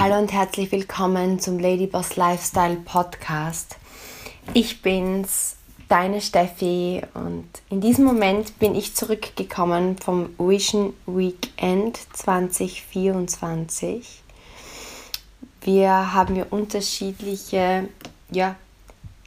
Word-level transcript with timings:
Hallo 0.00 0.16
und 0.16 0.32
herzlich 0.32 0.70
willkommen 0.70 1.40
zum 1.40 1.58
Ladyboss 1.58 2.14
Lifestyle 2.14 2.76
Podcast. 2.76 3.78
Ich 4.54 4.80
bin's, 4.80 5.56
deine 5.88 6.20
Steffi, 6.20 7.02
und 7.14 7.48
in 7.68 7.80
diesem 7.80 8.04
Moment 8.04 8.60
bin 8.60 8.76
ich 8.76 8.94
zurückgekommen 8.94 9.96
vom 9.98 10.30
Vision 10.38 10.94
Weekend 11.06 11.98
2024. 12.12 14.22
Wir 15.62 16.14
haben 16.14 16.36
hier 16.36 16.46
unterschiedliche 16.50 17.88
ja, 18.30 18.54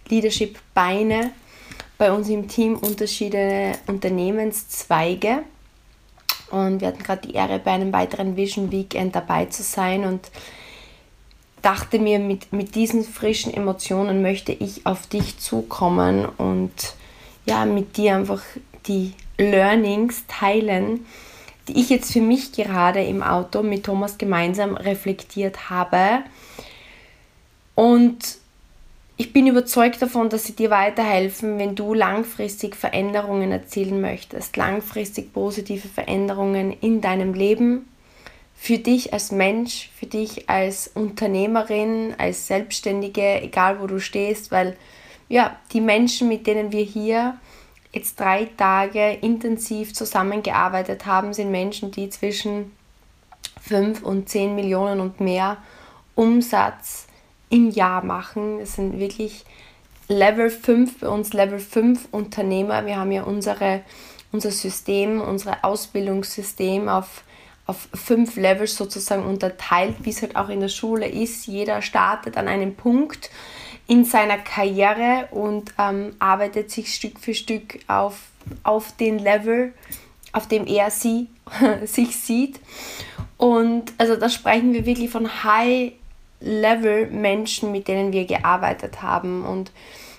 Leadership-Beine 0.08 1.32
bei 1.98 2.14
uns 2.14 2.30
im 2.30 2.48
Team, 2.48 2.78
unterschiedliche 2.78 3.74
Unternehmenszweige. 3.88 5.44
Und 6.50 6.80
wir 6.80 6.88
hatten 6.88 7.04
gerade 7.04 7.28
die 7.28 7.34
Ehre, 7.34 7.60
bei 7.60 7.72
einem 7.72 7.92
weiteren 7.92 8.38
Vision 8.38 8.72
Weekend 8.72 9.18
dabei 9.18 9.48
zu 9.48 9.64
sein 9.64 10.06
und 10.06 10.32
dachte 11.62 12.00
mir, 12.00 12.20
mit, 12.20 12.52
mit 12.54 12.76
diesen 12.76 13.04
frischen 13.04 13.54
Emotionen 13.54 14.22
möchte 14.22 14.52
ich 14.52 14.86
auf 14.86 15.08
dich 15.08 15.38
zukommen 15.40 16.26
und 16.38 16.72
ja, 17.46 17.66
mit 17.66 17.98
dir 17.98 18.16
einfach 18.16 18.42
die 18.88 19.14
Learnings 19.38 20.24
teilen, 20.28 21.06
die 21.68 21.80
ich 21.80 21.90
jetzt 21.90 22.12
für 22.12 22.22
mich 22.22 22.52
gerade 22.52 23.04
im 23.04 23.24
Auto 23.24 23.64
mit 23.64 23.86
Thomas 23.86 24.18
gemeinsam 24.18 24.76
reflektiert 24.76 25.70
habe. 25.70 26.24
Und 27.76 28.38
ich 29.18 29.34
bin 29.34 29.46
überzeugt 29.46 30.02
davon, 30.02 30.30
dass 30.30 30.46
sie 30.46 30.56
dir 30.56 30.72
weiterhelfen, 30.72 31.60
wenn 31.60 31.76
du 31.76 31.94
langfristig 31.94 32.76
Veränderungen 32.76 33.52
erzielen 33.52 34.02
möchtest, 34.02 34.58
langfristig 34.58 35.32
positive 35.32 35.88
Veränderungen 35.88 36.72
in 36.82 37.02
deinem 37.02 37.36
Leben, 37.36 37.88
für 38.62 38.78
dich 38.78 39.12
als 39.12 39.32
Mensch, 39.32 39.90
für 39.98 40.06
dich 40.06 40.48
als 40.48 40.92
Unternehmerin, 40.94 42.14
als 42.20 42.46
Selbstständige, 42.46 43.42
egal 43.42 43.82
wo 43.82 43.88
du 43.88 44.00
stehst, 44.00 44.52
weil 44.52 44.78
ja, 45.30 45.56
die 45.74 45.82
Menschen, 45.82 46.28
mit 46.28 46.46
denen 46.46 46.72
wir 46.72 46.84
hier 46.84 47.40
jetzt 47.92 48.20
drei 48.20 48.46
Tage 48.58 49.14
intensiv 49.14 49.96
zusammengearbeitet 49.96 51.08
haben, 51.08 51.34
sind 51.34 51.50
Menschen, 51.50 51.90
die 51.90 52.12
zwischen 52.12 52.72
5 53.62 54.04
und 54.04 54.30
10 54.30 54.54
Millionen 54.54 55.00
und 55.00 55.20
mehr 55.20 55.58
Umsatz 56.14 57.08
im 57.50 57.72
Jahr 57.72 58.06
machen. 58.06 58.60
Das 58.60 58.76
sind 58.76 59.00
wirklich 59.00 59.44
Level 60.08 60.52
5 60.52 61.00
bei 61.00 61.08
uns, 61.08 61.34
Level 61.34 61.58
5 61.58 62.10
Unternehmer. 62.12 62.86
Wir 62.86 62.98
haben 62.98 63.12
ja 63.12 63.24
unsere, 63.24 63.82
unser 64.32 64.52
System, 64.52 65.20
unser 65.20 65.66
Ausbildungssystem 65.66 66.88
auf, 66.88 67.24
auf 67.72 67.88
fünf 67.94 68.36
Levels 68.36 68.76
sozusagen 68.76 69.26
unterteilt, 69.26 69.96
wie 70.02 70.10
es 70.10 70.22
halt 70.22 70.36
auch 70.36 70.50
in 70.50 70.60
der 70.60 70.68
Schule 70.68 71.08
ist. 71.08 71.48
Jeder 71.48 71.82
startet 71.82 72.36
an 72.36 72.50
einem 72.50 72.76
Punkt 72.76 73.30
in 73.88 74.04
seiner 74.04 74.38
Karriere 74.38 75.30
und 75.32 75.74
ähm, 75.80 76.14
arbeitet 76.20 76.70
sich 76.70 76.94
Stück 76.94 77.18
für 77.18 77.34
Stück 77.34 77.80
auf, 77.88 78.20
auf 78.64 78.92
den 78.98 79.20
Level, 79.20 79.72
auf 80.34 80.50
dem 80.50 80.68
er 80.68 80.92
sie 80.92 81.28
sich 81.86 82.18
sieht. 82.18 82.60
Und 83.38 83.94
also 83.98 84.18
da 84.18 84.28
sprechen 84.28 84.74
wir 84.74 84.86
wirklich 84.86 85.10
von 85.10 85.44
High 85.46 85.94
Level-Menschen, 86.42 87.72
mit 87.72 87.88
denen 87.88 88.12
wir 88.12 88.26
gearbeitet 88.26 89.02
haben. 89.02 89.46
Und 89.46 89.72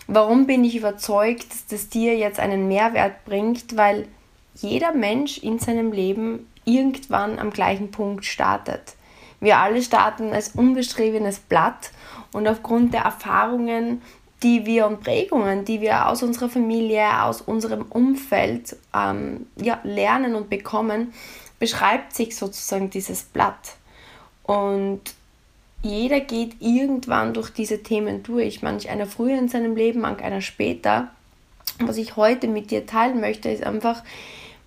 warum 0.06 0.46
bin 0.46 0.64
ich 0.64 0.74
überzeugt, 0.74 1.50
dass 1.50 1.66
das 1.66 1.88
dir 1.90 2.16
jetzt 2.16 2.40
einen 2.40 2.66
Mehrwert 2.66 3.26
bringt? 3.26 3.76
Weil 3.76 4.06
jeder 4.54 4.94
Mensch 4.94 5.36
in 5.36 5.58
seinem 5.58 5.92
Leben 5.92 6.46
irgendwann 6.64 7.38
am 7.38 7.50
gleichen 7.50 7.90
Punkt 7.90 8.24
startet. 8.24 8.94
Wir 9.40 9.58
alle 9.58 9.82
starten 9.82 10.32
als 10.32 10.50
unbeschriebenes 10.50 11.40
Blatt 11.40 11.90
und 12.32 12.46
aufgrund 12.46 12.94
der 12.94 13.02
Erfahrungen, 13.02 14.02
die 14.42 14.66
wir 14.66 14.86
und 14.86 15.00
Prägungen, 15.00 15.64
die 15.64 15.80
wir 15.80 16.08
aus 16.08 16.22
unserer 16.22 16.48
Familie, 16.48 17.22
aus 17.22 17.40
unserem 17.40 17.82
Umfeld 17.82 18.76
ähm, 18.94 19.46
ja, 19.56 19.80
lernen 19.84 20.34
und 20.34 20.50
bekommen, 20.50 21.12
beschreibt 21.58 22.14
sich 22.14 22.36
sozusagen 22.36 22.90
dieses 22.90 23.22
Blatt. 23.22 23.76
Und 24.44 25.00
jeder 25.82 26.20
geht 26.20 26.56
irgendwann 26.60 27.34
durch 27.34 27.50
diese 27.50 27.82
Themen 27.82 28.22
durch. 28.22 28.62
Manch 28.62 28.88
einer 28.88 29.06
früher 29.06 29.38
in 29.38 29.48
seinem 29.48 29.76
Leben, 29.76 30.00
manch 30.00 30.22
einer 30.22 30.40
später. 30.40 31.08
Was 31.78 31.96
ich 31.96 32.16
heute 32.16 32.48
mit 32.48 32.70
dir 32.70 32.86
teilen 32.86 33.20
möchte, 33.20 33.48
ist 33.48 33.64
einfach, 33.64 34.02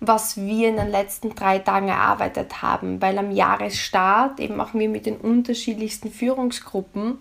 was 0.00 0.36
wir 0.36 0.68
in 0.68 0.76
den 0.76 0.90
letzten 0.90 1.34
drei 1.34 1.58
Tagen 1.58 1.88
erarbeitet 1.88 2.62
haben, 2.62 3.00
weil 3.00 3.18
am 3.18 3.30
Jahresstart 3.30 4.40
eben 4.40 4.60
auch 4.60 4.74
wir 4.74 4.88
mit 4.88 5.06
den 5.06 5.16
unterschiedlichsten 5.16 6.10
Führungsgruppen 6.10 7.18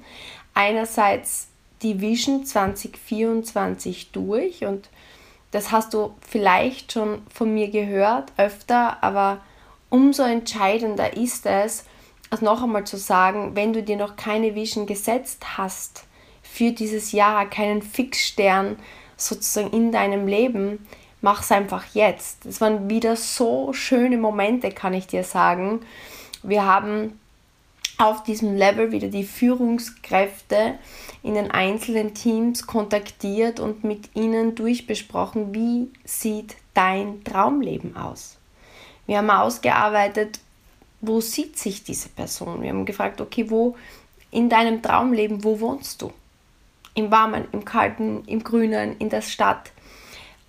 einerseits 0.54 1.48
die 1.82 2.02
Vision 2.02 2.46
2024 2.46 4.12
durch 4.12 4.66
und 4.66 4.90
das 5.52 5.72
hast 5.72 5.94
du 5.94 6.14
vielleicht 6.20 6.92
schon 6.92 7.22
von 7.34 7.54
mir 7.54 7.70
gehört 7.70 8.34
öfter, 8.38 9.02
aber 9.02 9.40
umso 9.90 10.24
entscheidender 10.24 11.16
ist 11.16 11.46
es, 11.46 11.86
also 12.30 12.44
noch 12.44 12.64
einmal 12.64 12.86
zu 12.86 12.98
sagen, 12.98 13.56
wenn 13.56 13.72
du 13.72 13.84
dir 13.84 13.96
noch 13.96 14.18
keine 14.18 14.56
Vision 14.56 14.86
gesetzt 14.86 15.58
hast 15.58 16.06
für 16.42 16.72
dieses 16.72 17.12
Jahr, 17.12 17.50
keinen 17.50 17.82
Fixstern 17.82 18.78
sozusagen 19.16 19.72
in 19.72 19.92
deinem 19.92 20.28
Leben, 20.28 20.86
mach 21.26 21.42
es 21.42 21.52
einfach 21.52 21.86
jetzt. 21.96 22.46
Es 22.46 22.62
waren 22.62 22.88
wieder 22.88 23.16
so 23.16 23.74
schöne 23.74 24.16
Momente, 24.16 24.70
kann 24.70 24.94
ich 24.94 25.08
dir 25.08 25.24
sagen. 25.24 25.82
Wir 26.44 26.66
haben 26.66 27.20
auf 27.98 28.22
diesem 28.22 28.56
Level 28.56 28.92
wieder 28.92 29.08
die 29.08 29.24
Führungskräfte 29.24 30.78
in 31.24 31.34
den 31.34 31.50
einzelnen 31.50 32.14
Teams 32.14 32.68
kontaktiert 32.68 33.60
und 33.60 33.84
mit 33.84 34.16
ihnen 34.16 34.54
durchbesprochen, 34.54 35.56
wie 35.56 35.90
sieht 36.04 36.58
dein 36.76 37.24
Traumleben 37.24 37.98
aus. 37.98 38.38
Wir 39.08 39.18
haben 39.18 39.32
ausgearbeitet, 39.32 40.40
wo 41.02 41.22
sieht 41.22 41.58
sich 41.58 41.84
diese 41.84 42.10
Person? 42.10 42.62
Wir 42.62 42.70
haben 42.70 42.86
gefragt, 42.86 43.20
okay, 43.20 43.50
wo 43.50 43.76
in 44.30 44.48
deinem 44.48 44.84
Traumleben, 44.84 45.44
wo 45.44 45.60
wohnst 45.60 46.04
du? 46.04 46.14
Im 46.94 47.10
Warmen, 47.10 47.48
im 47.52 47.66
Kalten, 47.66 48.24
im 48.28 48.44
Grünen, 48.44 48.96
in 49.00 49.10
der 49.10 49.24
Stadt, 49.24 49.72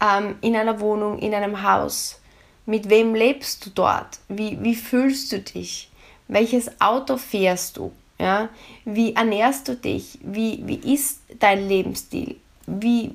ähm, 0.01 0.37
in 0.41 0.57
einer 0.57 0.81
Wohnung, 0.81 1.19
in 1.19 1.35
einem 1.35 1.63
Haus. 1.63 2.21
Mit 2.67 2.91
wem 2.91 3.15
lebst 3.15 3.65
du 3.65 3.71
dort? 3.71 4.19
Wie, 4.29 4.59
wie 4.63 4.75
fühlst 4.75 5.33
du 5.33 5.39
dich? 5.39 5.91
Welches 6.29 6.81
Auto 6.81 7.17
fährst 7.17 7.77
du? 7.77 7.93
Ja? 8.19 8.49
Wie 8.85 9.15
ernährst 9.15 9.69
du 9.69 9.77
dich? 9.77 10.19
Wie, 10.23 10.63
wie 10.67 10.95
ist 10.95 11.21
dein 11.39 11.69
Lebensstil? 11.69 12.37
Wie, 12.67 13.13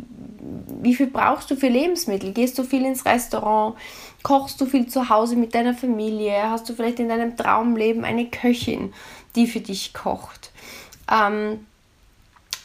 wie 0.81 0.95
viel 0.95 1.07
brauchst 1.07 1.51
du 1.51 1.57
für 1.57 1.67
Lebensmittel? 1.67 2.31
Gehst 2.31 2.57
du 2.57 2.63
viel 2.63 2.85
ins 2.85 3.05
Restaurant? 3.05 3.75
Kochst 4.23 4.61
du 4.61 4.65
viel 4.65 4.87
zu 4.87 5.09
Hause 5.09 5.35
mit 5.35 5.53
deiner 5.53 5.73
Familie? 5.73 6.49
Hast 6.49 6.69
du 6.69 6.73
vielleicht 6.73 6.99
in 6.99 7.09
deinem 7.09 7.35
Traumleben 7.35 8.05
eine 8.05 8.27
Köchin, 8.27 8.93
die 9.35 9.47
für 9.47 9.59
dich 9.59 9.93
kocht? 9.93 10.51
Ähm, 11.11 11.65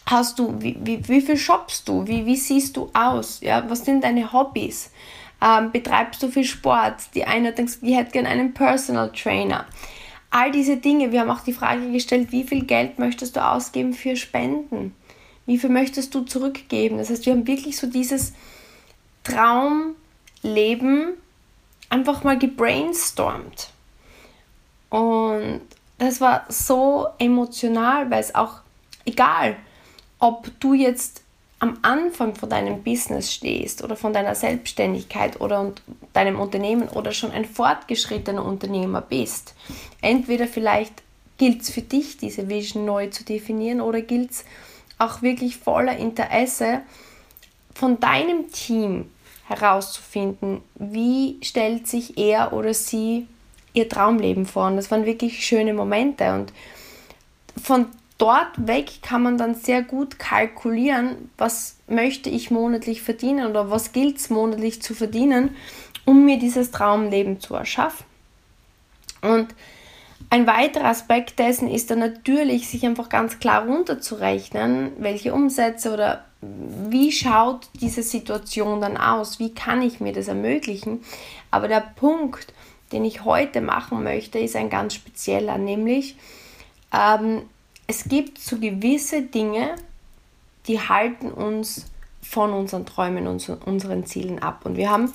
hast 0.07 0.39
du, 0.39 0.61
wie, 0.61 0.77
wie, 0.81 1.07
wie 1.09 1.21
viel 1.21 1.37
shoppst 1.37 1.89
du? 1.89 2.07
Wie, 2.07 2.25
wie 2.25 2.37
siehst 2.37 2.77
du 2.77 2.91
aus? 2.95 3.41
Ja, 3.41 3.69
was 3.69 3.85
sind 3.85 4.05
deine 4.05 4.33
Hobbys? 4.33 4.91
Ähm, 5.43 5.73
betreibst 5.73 6.23
du 6.23 6.29
viel 6.29 6.45
Sport? 6.45 6.95
Die 7.15 7.25
eine 7.25 7.53
denkt, 7.53 7.79
die 7.83 7.95
hätte 7.95 8.13
gerne 8.13 8.29
einen 8.29 8.55
Personal 8.55 9.11
Trainer. 9.13 9.67
All 10.31 10.51
diese 10.51 10.77
Dinge. 10.77 11.13
Wir 11.13 11.21
haben 11.21 11.31
auch 11.31 11.41
die 11.41 11.53
Frage 11.53 11.91
gestellt, 11.91 12.33
wie 12.33 12.45
viel 12.45 12.65
Geld 12.65 12.99
möchtest 12.99 13.37
du 13.37 13.45
ausgeben 13.45 13.93
für 13.93 14.17
Spenden? 14.17 14.95
Wie 15.45 15.59
viel 15.59 15.71
möchtest 15.71 16.15
du 16.15 16.23
zurückgeben? 16.23 16.99
Das 16.99 17.11
heißt, 17.11 17.27
wir 17.27 17.33
haben 17.33 17.47
wirklich 17.47 17.77
so 17.77 17.87
dieses 17.87 18.33
Traumleben 19.25 21.15
einfach 21.89 22.25
mal 22.25 22.39
gebrainstormt. 22.39 23.71
Und 24.89 25.61
das 25.99 26.21
war 26.21 26.45
so 26.49 27.09
emotional, 27.19 28.11
weil 28.11 28.21
es 28.21 28.35
auch 28.35 28.61
egal, 29.05 29.57
ob 30.19 30.49
du 30.61 30.75
jetzt 30.75 31.23
am 31.59 31.79
Anfang 31.83 32.35
von 32.35 32.51
deinem 32.51 32.83
Business 32.83 33.33
stehst 33.33 33.83
oder 33.83 33.97
von 33.97 34.13
deiner 34.13 34.35
Selbstständigkeit 34.35 35.41
oder 35.41 35.73
deinem 36.13 36.39
Unternehmen 36.39 36.89
oder 36.89 37.13
schon 37.13 37.31
ein 37.31 37.47
fortgeschrittener 37.47 38.45
Unternehmer 38.45 39.01
bist. 39.01 39.55
Entweder 40.03 40.47
vielleicht 40.47 41.03
gilt 41.39 41.63
es 41.63 41.71
für 41.71 41.83
dich, 41.83 42.19
diese 42.19 42.49
Vision 42.49 42.85
neu 42.85 43.09
zu 43.09 43.25
definieren 43.25 43.81
oder 43.81 44.03
gilt 44.03 44.33
es 44.33 44.45
auch 44.99 45.23
wirklich 45.23 45.57
voller 45.57 45.97
Interesse 45.97 46.83
von 47.75 48.01
deinem 48.01 48.51
Team 48.51 49.11
herauszufinden, 49.49 50.61
wie 50.75 51.39
stellt 51.43 51.87
sich 51.87 52.19
er 52.19 52.53
oder 52.53 52.75
sie 52.75 53.27
ihr 53.73 53.89
Traumleben 53.89 54.47
vor. 54.47 54.67
Und 54.67 54.77
das 54.77 54.91
waren 54.91 55.07
wirklich 55.07 55.45
schöne 55.45 55.75
Momente. 55.75 56.33
Und 56.33 56.53
von 57.63 57.87
dort 58.19 58.67
weg 58.67 59.03
kann 59.03 59.23
man 59.23 59.39
dann 59.39 59.55
sehr 59.55 59.83
gut 59.83 60.19
kalkulieren, 60.19 61.31
was 61.37 61.77
möchte 61.87 62.31
ich 62.31 62.51
monatlich 62.51 63.03
verdienen 63.03 63.49
oder 63.49 63.71
was 63.71 63.93
gilt 63.93 64.19
es 64.19 64.31
monatlich 64.31 64.83
zu 64.83 64.95
verdienen, 64.95 65.55
um 66.05 66.25
mir 66.25 66.39
dieses 66.39 66.71
Traumleben 66.71 67.41
zu 67.41 67.55
erschaffen. 67.55 68.07
Und 69.23 69.49
ein 70.31 70.47
weiterer 70.47 70.87
Aspekt 70.87 71.39
dessen 71.39 71.69
ist 71.69 71.91
dann 71.91 71.99
natürlich, 71.99 72.69
sich 72.69 72.85
einfach 72.85 73.09
ganz 73.09 73.39
klar 73.39 73.67
runterzurechnen, 73.67 74.93
welche 74.99 75.33
Umsätze 75.33 75.93
oder 75.93 76.25
wie 76.41 77.13
schaut 77.13 77.69
diese 77.81 78.03
Situation 78.03 78.81
dann 78.81 78.97
aus, 78.97 79.39
wie 79.39 79.55
kann 79.55 79.83
ich 79.83 80.01
mir 80.01 80.13
das 80.13 80.29
ermöglichen. 80.29 81.03
Aber 81.51 81.69
der 81.69 81.81
Punkt, 81.81 82.53
den 82.93 83.05
ich 83.05 83.25
heute 83.25 83.61
machen 83.61 84.03
möchte, 84.03 84.39
ist 84.39 84.57
ein 84.57 84.71
ganz 84.71 84.95
spezieller, 84.95 85.59
nämlich 85.59 86.17
ähm, 86.93 87.43
es 87.87 88.05
gibt 88.05 88.39
so 88.39 88.59
gewisse 88.59 89.23
Dinge, 89.23 89.77
die 90.67 90.81
halten 90.81 91.31
uns 91.31 91.87
von 92.21 92.53
unseren 92.53 92.87
Träumen 92.87 93.27
und 93.27 93.49
unseren 93.67 94.07
Zielen 94.07 94.41
ab. 94.41 94.63
Und 94.65 94.77
wir 94.77 94.91
haben 94.91 95.13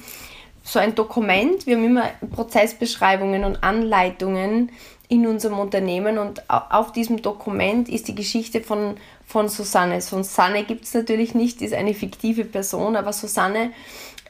so 0.63 0.79
ein 0.79 0.95
Dokument, 0.95 1.65
wir 1.65 1.75
haben 1.75 1.85
immer 1.85 2.09
Prozessbeschreibungen 2.33 3.43
und 3.43 3.63
Anleitungen 3.63 4.71
in 5.09 5.27
unserem 5.27 5.59
Unternehmen 5.59 6.17
und 6.17 6.49
auf 6.49 6.93
diesem 6.93 7.21
Dokument 7.21 7.89
ist 7.89 8.07
die 8.07 8.15
Geschichte 8.15 8.61
von, 8.61 8.95
von 9.27 9.49
Susanne. 9.49 9.99
Susanne 9.99 10.63
gibt 10.63 10.85
es 10.85 10.93
natürlich 10.93 11.35
nicht, 11.35 11.61
ist 11.61 11.73
eine 11.73 11.93
fiktive 11.93 12.45
Person, 12.45 12.95
aber 12.95 13.11
Susanne 13.11 13.71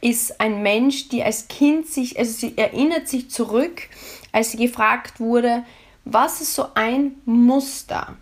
ist 0.02 0.42
ein 0.42 0.64
Mensch, 0.64 1.10
die 1.10 1.24
als 1.24 1.48
Kind 1.48 1.86
sich, 1.86 2.18
also 2.18 2.32
sie 2.32 2.58
erinnert 2.58 3.08
sich 3.08 3.30
zurück, 3.30 3.90
als 4.32 4.52
sie 4.52 4.58
gefragt 4.58 5.20
wurde, 5.20 5.64
was 6.04 6.42
ist 6.42 6.56
so 6.56 6.66
ein 6.74 7.12
Muster, 7.26 8.16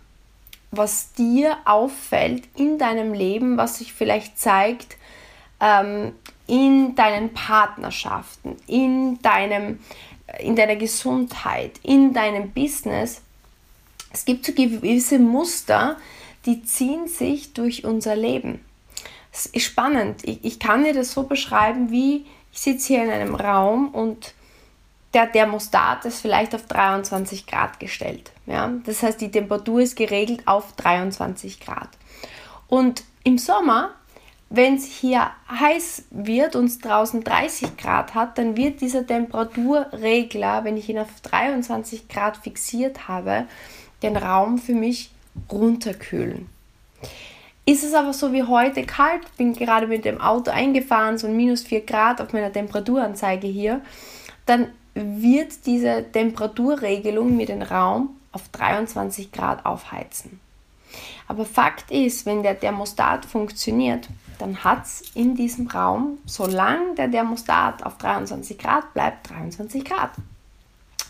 was 0.70 1.12
dir 1.12 1.58
auffällt 1.64 2.44
in 2.56 2.78
deinem 2.78 3.12
Leben, 3.12 3.56
was 3.56 3.78
sich 3.78 3.92
vielleicht 3.92 4.38
zeigt 4.38 4.96
ähm, 5.60 6.12
in 6.46 6.94
deinen 6.94 7.32
Partnerschaften, 7.32 8.56
in, 8.66 9.20
deinem, 9.22 9.80
in 10.38 10.56
deiner 10.56 10.76
Gesundheit, 10.76 11.78
in 11.82 12.12
deinem 12.12 12.50
Business. 12.50 13.22
Es 14.12 14.24
gibt 14.24 14.44
so 14.44 14.52
gewisse 14.52 15.18
Muster, 15.18 15.96
die 16.46 16.62
ziehen 16.64 17.06
sich 17.06 17.52
durch 17.52 17.84
unser 17.84 18.16
Leben. 18.16 18.64
Es 19.32 19.46
ist 19.46 19.64
spannend. 19.64 20.24
Ich, 20.24 20.44
ich 20.44 20.58
kann 20.58 20.84
dir 20.84 20.94
das 20.94 21.12
so 21.12 21.24
beschreiben, 21.24 21.90
wie 21.90 22.26
ich 22.52 22.60
sitze 22.60 22.88
hier 22.88 23.04
in 23.04 23.10
einem 23.10 23.34
Raum 23.34 23.88
und 23.88 24.34
der 25.14 25.30
Thermostat 25.30 26.04
ist 26.04 26.20
vielleicht 26.20 26.54
auf 26.54 26.66
23 26.66 27.46
Grad 27.46 27.80
gestellt. 27.80 28.30
Ja? 28.46 28.72
Das 28.84 29.02
heißt, 29.02 29.20
die 29.20 29.30
Temperatur 29.30 29.80
ist 29.80 29.96
geregelt 29.96 30.42
auf 30.46 30.72
23 30.76 31.60
Grad. 31.60 31.88
Und 32.68 33.02
im 33.24 33.38
Sommer, 33.38 33.90
wenn 34.48 34.76
es 34.76 34.86
hier 34.86 35.30
heiß 35.48 36.04
wird 36.10 36.56
und 36.56 36.66
es 36.66 36.78
draußen 36.78 37.24
30 37.24 37.76
Grad 37.76 38.14
hat, 38.14 38.38
dann 38.38 38.56
wird 38.56 38.80
dieser 38.80 39.06
Temperaturregler, 39.06 40.64
wenn 40.64 40.76
ich 40.76 40.88
ihn 40.88 40.98
auf 40.98 41.08
23 41.22 42.08
Grad 42.08 42.36
fixiert 42.36 43.08
habe, 43.08 43.46
den 44.02 44.16
Raum 44.16 44.58
für 44.58 44.74
mich 44.74 45.10
runterkühlen. 45.50 46.48
Ist 47.66 47.84
es 47.84 47.94
aber 47.94 48.12
so 48.12 48.32
wie 48.32 48.42
heute 48.42 48.84
kalt, 48.84 49.22
bin 49.36 49.52
gerade 49.52 49.86
mit 49.86 50.04
dem 50.04 50.20
Auto 50.20 50.50
eingefahren, 50.50 51.18
so 51.18 51.28
minus 51.28 51.62
4 51.62 51.82
Grad 51.82 52.20
auf 52.20 52.32
meiner 52.32 52.52
Temperaturanzeige 52.52 53.46
hier, 53.46 53.82
dann 54.46 54.68
wird 54.94 55.66
diese 55.66 56.04
Temperaturregelung 56.10 57.36
mir 57.36 57.46
den 57.46 57.62
Raum 57.62 58.16
auf 58.32 58.48
23 58.50 59.32
Grad 59.32 59.64
aufheizen. 59.66 60.40
Aber 61.28 61.44
Fakt 61.44 61.90
ist, 61.90 62.26
wenn 62.26 62.42
der 62.42 62.58
Thermostat 62.58 63.24
funktioniert, 63.24 64.08
dann 64.38 64.64
hat 64.64 64.84
es 64.84 65.02
in 65.14 65.36
diesem 65.36 65.68
Raum, 65.68 66.18
solange 66.26 66.94
der 66.96 67.10
Thermostat 67.10 67.84
auf 67.84 67.98
23 67.98 68.58
Grad 68.58 68.92
bleibt, 68.94 69.30
23 69.30 69.84
Grad. 69.84 70.10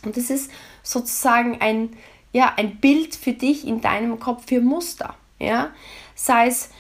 Und 0.05 0.17
das 0.17 0.31
ist 0.31 0.51
sozusagen 0.83 1.61
ein, 1.61 1.91
ja, 2.33 2.53
ein 2.57 2.77
Bild 2.77 3.15
für 3.15 3.33
dich 3.33 3.67
in 3.67 3.81
deinem 3.81 4.19
Kopf 4.19 4.47
für 4.47 4.61
Muster. 4.61 5.15
Ja? 5.39 5.71
Sei 6.15 6.49
es, 6.49 6.71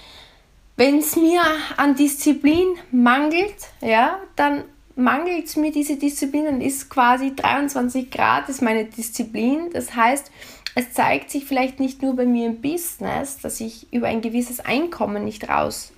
wenn 0.76 0.98
es 0.98 1.16
mir 1.16 1.42
an 1.76 1.94
Disziplin 1.94 2.68
mangelt, 2.90 3.68
ja, 3.80 4.18
dann 4.36 4.64
mangelt 5.00 5.46
es 5.46 5.56
mir 5.56 5.72
diese 5.72 5.96
Disziplin, 5.96 6.44
dann 6.44 6.60
ist 6.60 6.90
quasi 6.90 7.34
23 7.34 8.10
Grad 8.10 8.48
ist 8.48 8.62
meine 8.62 8.84
Disziplin. 8.84 9.70
Das 9.72 9.94
heißt, 9.94 10.30
es 10.74 10.92
zeigt 10.92 11.30
sich 11.30 11.44
vielleicht 11.44 11.80
nicht 11.80 12.02
nur 12.02 12.14
bei 12.14 12.26
mir 12.26 12.46
im 12.46 12.60
Business, 12.60 13.38
dass 13.38 13.60
ich 13.60 13.92
über 13.92 14.06
ein 14.06 14.20
gewisses 14.20 14.60
Einkommen 14.60 15.24
nicht 15.24 15.48
raus, 15.48 15.92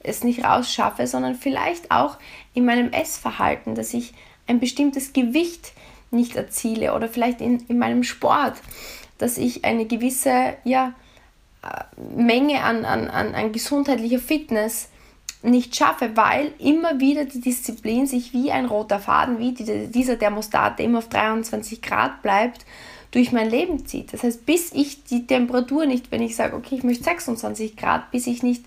es 0.00 0.22
nicht 0.22 0.44
rausschaffe, 0.44 1.06
sondern 1.06 1.34
vielleicht 1.34 1.90
auch 1.90 2.18
in 2.54 2.64
meinem 2.64 2.92
Essverhalten, 2.92 3.74
dass 3.74 3.94
ich 3.94 4.14
ein 4.46 4.60
bestimmtes 4.60 5.12
Gewicht 5.12 5.72
nicht 6.10 6.36
erziele 6.36 6.94
oder 6.94 7.08
vielleicht 7.08 7.40
in, 7.40 7.60
in 7.68 7.78
meinem 7.78 8.04
Sport, 8.04 8.58
dass 9.18 9.38
ich 9.38 9.64
eine 9.64 9.86
gewisse 9.86 10.54
ja, 10.64 10.94
äh, 11.62 11.84
Menge 12.16 12.62
an, 12.62 12.84
an, 12.84 13.08
an, 13.08 13.34
an 13.34 13.52
gesundheitlicher 13.52 14.18
Fitness 14.18 14.88
nicht 15.42 15.74
schaffe, 15.74 16.16
weil 16.16 16.52
immer 16.58 17.00
wieder 17.00 17.24
die 17.24 17.40
Disziplin 17.40 18.06
sich 18.06 18.32
wie 18.32 18.52
ein 18.52 18.66
roter 18.66 19.00
Faden, 19.00 19.38
wie 19.38 19.52
die, 19.52 19.88
dieser 19.88 20.18
Thermostat, 20.18 20.78
der 20.78 20.86
immer 20.86 20.98
auf 20.98 21.08
23 21.08 21.82
Grad 21.82 22.22
bleibt, 22.22 22.64
durch 23.10 23.32
mein 23.32 23.50
Leben 23.50 23.84
zieht. 23.84 24.12
Das 24.12 24.22
heißt, 24.22 24.46
bis 24.46 24.72
ich 24.72 25.04
die 25.04 25.26
Temperatur 25.26 25.86
nicht, 25.86 26.10
wenn 26.10 26.22
ich 26.22 26.36
sage, 26.36 26.56
okay, 26.56 26.76
ich 26.76 26.84
möchte 26.84 27.04
26 27.04 27.76
Grad, 27.76 28.10
bis 28.10 28.26
ich 28.26 28.42
nicht 28.42 28.64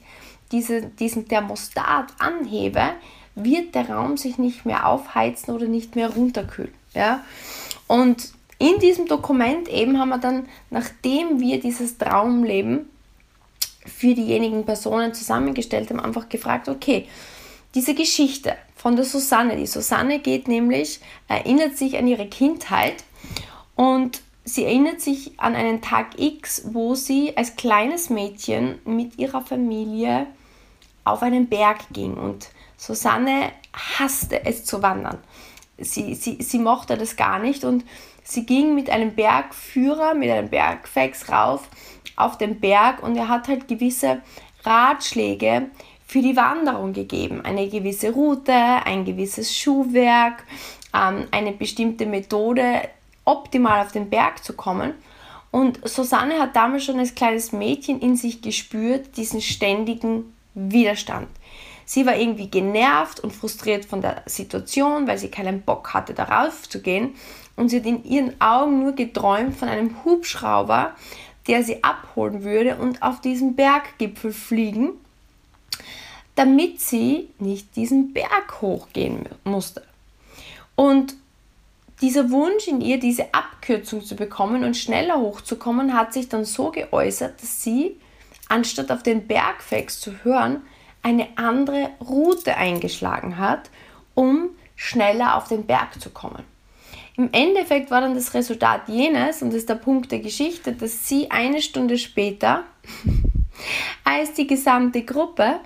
diese, 0.51 0.81
diesen 0.81 1.27
Thermostat 1.27 2.13
anhebe, 2.19 2.92
wird 3.36 3.75
der 3.75 3.89
Raum 3.89 4.18
sich 4.18 4.38
nicht 4.38 4.66
mehr 4.66 4.88
aufheizen 4.88 5.54
oder 5.54 5.68
nicht 5.68 5.95
mehr 5.95 6.10
runterkühlen. 6.10 6.74
Ja? 6.94 7.24
Und 7.88 8.30
in 8.60 8.80
diesem 8.80 9.07
Dokument 9.07 9.68
eben 9.68 10.00
haben 10.00 10.10
wir 10.10 10.18
dann, 10.18 10.45
nachdem 10.69 11.39
wir 11.39 11.60
dieses 11.60 11.98
Traumleben 11.98 12.89
für 13.85 14.13
diejenigen 14.13 14.65
Personen 14.65 15.13
zusammengestellt 15.13 15.89
haben, 15.89 15.99
einfach 15.99 16.29
gefragt, 16.29 16.69
okay, 16.69 17.07
diese 17.73 17.93
Geschichte 17.93 18.55
von 18.75 18.95
der 18.95 19.05
Susanne, 19.05 19.57
die 19.57 19.67
Susanne 19.67 20.19
geht 20.19 20.47
nämlich, 20.47 20.99
erinnert 21.27 21.77
sich 21.77 21.97
an 21.97 22.07
ihre 22.07 22.27
Kindheit 22.27 23.03
und 23.75 24.21
sie 24.45 24.63
erinnert 24.63 25.01
sich 25.01 25.39
an 25.39 25.55
einen 25.55 25.81
Tag 25.81 26.19
X, 26.19 26.63
wo 26.71 26.95
sie 26.95 27.35
als 27.35 27.55
kleines 27.55 28.09
Mädchen 28.09 28.79
mit 28.85 29.17
ihrer 29.17 29.41
Familie 29.41 30.27
auf 31.03 31.21
einen 31.21 31.47
Berg 31.47 31.79
ging 31.91 32.15
und 32.15 32.49
Susanne 32.77 33.51
hasste 33.73 34.45
es 34.45 34.65
zu 34.65 34.81
wandern. 34.81 35.17
Sie, 35.77 36.15
sie, 36.15 36.41
sie 36.41 36.59
mochte 36.59 36.97
das 36.97 37.15
gar 37.15 37.39
nicht 37.39 37.63
und 37.63 37.83
sie 38.23 38.45
ging 38.45 38.75
mit 38.75 38.89
einem 38.89 39.15
Bergführer, 39.15 40.13
mit 40.13 40.29
einem 40.29 40.49
Bergfex 40.49 41.29
rauf 41.29 41.69
auf 42.16 42.38
den 42.38 42.60
Berg 42.60 43.04
und 43.04 43.16
er 43.16 43.28
hat 43.28 43.48
halt 43.48 43.68
gewisse 43.68 44.22
Ratschläge 44.64 45.69
für 46.07 46.22
die 46.22 46.36
Wanderung 46.36 46.94
gegeben. 46.94 47.42
Eine 47.44 47.68
gewisse 47.68 48.12
Route, 48.12 48.54
ein 48.54 49.06
gewisses 49.06 49.56
Schuhwerk, 49.56 50.44
ähm, 50.94 51.28
eine 51.31 51.52
bestimmte 51.52 52.06
Methode, 52.06 52.81
optimal 53.26 53.81
auf 53.81 53.92
den 53.92 54.10
Berg 54.10 54.44
zu 54.44 54.54
kommen. 54.54 54.94
Und 55.52 55.80
Susanne 55.88 56.40
hat 56.40 56.56
damals 56.56 56.84
schon 56.84 57.00
als 57.00 57.16
kleines 57.16 57.52
Mädchen 57.52 58.00
in 58.02 58.16
sich 58.16 58.42
gespürt, 58.42 59.18
diesen 59.18 59.42
ständigen 59.42 60.34
Widerstand. 60.54 61.28
Sie 61.86 62.06
war 62.06 62.18
irgendwie 62.18 62.50
genervt 62.50 63.19
und 63.19 63.31
frustriert 63.31 63.86
von 63.86 64.02
der 64.02 64.24
Situation, 64.26 65.07
weil 65.07 65.18
sie 65.18 65.30
keinen 65.30 65.62
Bock 65.62 65.94
hatte, 65.94 66.14
darauf 66.14 66.68
zu 66.68 66.81
gehen. 66.81 67.16
Und 67.56 67.69
sie 67.69 67.78
hat 67.78 67.86
in 67.86 68.04
ihren 68.04 68.40
Augen 68.42 68.81
nur 68.81 68.94
geträumt 68.94 69.56
von 69.56 69.69
einem 69.69 70.04
Hubschrauber, 70.04 70.94
der 71.47 71.64
sie 71.64 71.83
abholen 71.83 72.44
würde 72.44 72.78
und 72.78 73.02
auf 73.02 73.21
diesen 73.21 73.56
Berggipfel 73.56 74.33
fliegen, 74.33 74.92
damit 76.35 76.81
sie 76.81 77.30
nicht 77.40 77.75
diesen 77.75 78.14
Berg 78.14 78.61
hochgehen 78.61 79.30
musste. 79.44 79.83
Und 80.75 81.16
dieser 82.02 82.30
Wunsch 82.30 82.68
in 82.68 82.81
ihr, 82.81 82.99
diese 82.99 83.33
Abkürzung 83.33 84.04
zu 84.04 84.16
bekommen 84.16 84.64
und 84.64 84.75
schneller 84.75 85.19
hochzukommen, 85.19 85.94
hat 85.94 86.14
sich 86.14 86.28
dann 86.28 86.44
so 86.44 86.71
geäußert, 86.71 87.42
dass 87.42 87.64
sie, 87.64 87.95
anstatt 88.49 88.92
auf 88.92 89.02
den 89.02 89.28
Bergfex 89.28 90.02
zu 90.02 90.23
hören, 90.23 90.61
eine 91.02 91.28
andere 91.37 91.92
Route 92.02 92.57
eingeschlagen 92.57 93.37
hat, 93.37 93.69
um 94.14 94.49
schneller 94.75 95.37
auf 95.37 95.47
den 95.47 95.66
Berg 95.66 96.02
zu 96.02 96.09
kommen. 96.09 96.44
Im 97.18 97.30
Endeffekt 97.31 97.92
war 97.92 98.02
dann 98.02 98.14
das 98.14 98.34
Resultat 98.34 98.90
jenes, 98.90 99.42
und 99.42 99.50
das 99.50 99.60
ist 99.60 99.69
der 99.69 99.76
Punkt 99.76 100.12
der 100.12 100.19
Geschichte, 100.19 100.74
dass 100.74 101.07
sie 101.07 101.31
eine 101.31 101.62
Stunde 101.62 101.98
später 101.98 102.64
als 104.04 104.34
die 104.34 104.48
gesamte 104.48 105.04
Gruppe, 105.04 105.60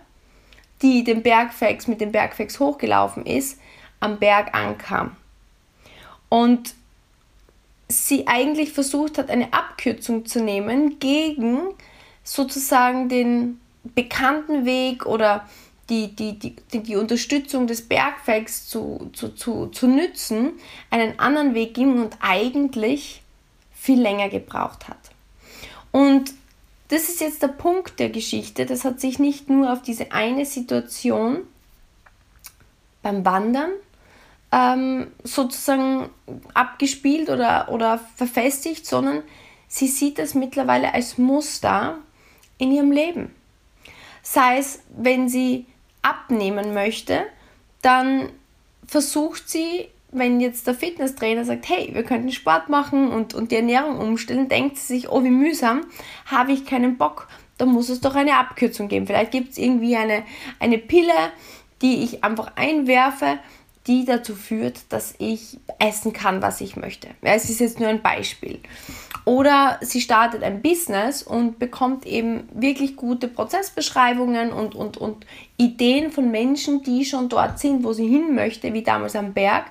die 0.82 1.04
den 1.04 1.24
Bergfex 1.24 1.88
mit 1.88 2.02
dem 2.02 2.12
Bergfex 2.12 2.60
hochgelaufen 2.60 3.26
ist, 3.26 3.60
am 4.00 4.20
Berg 4.20 4.54
ankam. 4.56 5.16
Und 6.30 6.76
sie 7.88 8.28
eigentlich 8.28 8.72
versucht 8.72 9.18
hat, 9.18 9.30
eine 9.30 9.52
Abkürzung 9.52 10.26
zu 10.26 10.44
nehmen 10.44 11.00
gegen 11.00 11.74
sozusagen 12.24 13.10
den 13.10 13.60
bekannten 13.84 14.66
Weg 14.66 15.08
oder 15.08 15.48
die, 15.90 16.16
die, 16.16 16.38
die, 16.38 16.56
die 16.74 16.96
Unterstützung 16.96 17.68
des 17.68 17.88
Bergfegs 17.88 18.68
zu, 18.68 19.10
zu, 19.14 19.30
zu, 19.30 19.68
zu 19.68 19.88
nützen, 19.88 20.54
einen 20.90 21.20
anderen 21.20 21.54
Weg 21.54 21.74
ging 21.74 22.02
und 22.02 22.18
eigentlich 22.22 23.22
viel 23.74 24.00
länger 24.00 24.30
gebraucht 24.30 24.88
hat. 24.88 24.98
Und 25.92 26.34
das 26.90 27.10
ist 27.10 27.22
jetzt 27.22 27.42
der 27.42 27.50
Punkt 27.50 28.00
der 28.00 28.10
Geschichte. 28.10 28.66
Das 28.66 28.84
hat 28.84 29.00
sich 29.00 29.20
nicht 29.20 29.50
nur 29.50 29.72
auf 29.72 29.82
diese 29.82 30.12
eine 30.12 30.46
Situation 30.46 31.42
beim 33.02 33.26
Wandern 33.26 33.72
ähm, 34.52 35.08
sozusagen 35.24 36.10
abgespielt 36.54 37.30
oder, 37.30 37.70
oder 37.70 38.00
verfestigt, 38.16 38.86
sondern 38.86 39.24
sie 39.68 39.88
sieht 39.88 40.18
das 40.20 40.34
mittlerweile 40.34 40.94
als 40.94 41.18
Muster 41.18 42.00
in 42.58 42.72
ihrem 42.72 42.92
Leben. 42.92 43.34
Sei 44.22 44.58
es, 44.58 44.82
wenn 44.90 45.30
sie 45.30 45.66
abnehmen 46.10 46.74
möchte, 46.74 47.26
dann 47.82 48.30
versucht 48.86 49.50
sie, 49.50 49.88
wenn 50.12 50.40
jetzt 50.40 50.66
der 50.66 50.74
Fitnesstrainer 50.74 51.46
sagt, 51.46 51.70
hey, 51.70 51.92
wir 51.94 52.04
könnten 52.04 52.32
Sport 52.32 52.70
machen 52.70 53.12
und, 53.12 53.34
und 53.34 53.52
die 53.52 53.58
Ernährung 53.58 54.00
umstellen, 54.00 54.50
denkt 54.50 54.78
sie 54.78 54.96
sich, 54.96 55.10
oh, 55.10 55.24
wie 55.24 55.30
mühsam, 55.30 55.82
habe 56.26 56.52
ich 56.52 56.66
keinen 56.66 56.98
Bock. 56.98 57.28
Da 57.58 57.66
muss 57.66 57.90
es 57.90 58.02
doch 58.02 58.16
eine 58.16 58.38
Abkürzung 58.38 58.88
geben. 58.88 59.06
Vielleicht 59.06 59.32
gibt 59.32 59.52
es 59.52 59.58
irgendwie 59.58 59.96
eine, 59.96 60.24
eine 60.60 60.78
Pille, 60.78 61.14
die 61.82 62.04
ich 62.04 62.24
einfach 62.24 62.54
einwerfe, 62.56 63.40
die 63.90 64.06
dazu 64.06 64.36
führt, 64.36 64.82
dass 64.90 65.16
ich 65.18 65.58
essen 65.80 66.14
kann, 66.14 66.44
was 66.44 66.62
ich 66.62 66.76
möchte. 66.76 67.08
Ja, 67.24 67.34
es 67.34 67.50
ist 67.50 67.60
jetzt 67.60 67.80
nur 67.80 67.90
ein 67.90 68.04
Beispiel. 68.04 68.60
Oder 69.26 69.80
sie 69.82 70.00
startet 70.00 70.44
ein 70.44 70.62
Business 70.62 71.24
und 71.24 71.58
bekommt 71.58 72.06
eben 72.06 72.48
wirklich 72.54 72.96
gute 72.96 73.28
Prozessbeschreibungen 73.28 74.54
und, 74.54 74.76
und, 74.76 74.98
und 74.98 75.26
Ideen 75.58 76.12
von 76.12 76.30
Menschen, 76.30 76.84
die 76.84 77.04
schon 77.04 77.30
dort 77.30 77.58
sind, 77.58 77.84
wo 77.84 77.92
sie 77.92 78.08
hin 78.08 78.36
möchte, 78.36 78.74
wie 78.74 78.84
damals 78.84 79.16
am 79.16 79.34
Berg. 79.34 79.66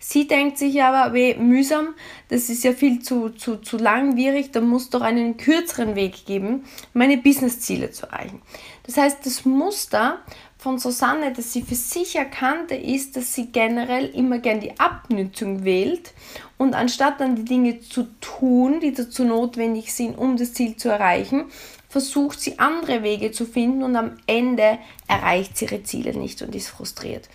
Sie 0.00 0.26
denkt 0.26 0.56
sich 0.56 0.82
aber, 0.82 1.12
weh, 1.12 1.34
mühsam, 1.34 1.88
das 2.28 2.48
ist 2.48 2.64
ja 2.64 2.72
viel 2.72 3.00
zu, 3.02 3.30
zu, 3.30 3.56
zu 3.56 3.76
langwierig, 3.76 4.52
da 4.52 4.62
muss 4.62 4.88
doch 4.88 5.02
einen 5.02 5.36
kürzeren 5.36 5.96
Weg 5.96 6.24
geben, 6.24 6.64
meine 6.94 7.18
Businessziele 7.18 7.90
zu 7.90 8.06
erreichen. 8.06 8.40
Das 8.84 8.96
heißt, 8.96 9.26
das 9.26 9.44
Muster 9.44 10.20
von 10.58 10.78
Susanne, 10.78 11.32
dass 11.32 11.52
sie 11.52 11.62
für 11.62 11.76
sich 11.76 12.16
erkannte, 12.16 12.74
ist, 12.74 13.16
dass 13.16 13.32
sie 13.32 13.46
generell 13.46 14.06
immer 14.06 14.38
gern 14.38 14.58
die 14.58 14.78
Abnützung 14.78 15.64
wählt 15.64 16.12
und 16.58 16.74
anstatt 16.74 17.20
dann 17.20 17.36
die 17.36 17.44
Dinge 17.44 17.80
zu 17.80 18.08
tun, 18.20 18.80
die 18.80 18.92
dazu 18.92 19.24
notwendig 19.24 19.94
sind, 19.94 20.18
um 20.18 20.36
das 20.36 20.52
Ziel 20.52 20.76
zu 20.76 20.88
erreichen, 20.88 21.44
versucht 21.88 22.40
sie 22.40 22.58
andere 22.58 23.04
Wege 23.04 23.30
zu 23.30 23.46
finden 23.46 23.84
und 23.84 23.94
am 23.94 24.18
Ende 24.26 24.78
erreicht 25.06 25.56
sie 25.56 25.66
ihre 25.66 25.84
Ziele 25.84 26.12
nicht 26.18 26.42
und 26.42 26.54
ist 26.54 26.68
frustriert. 26.68 27.28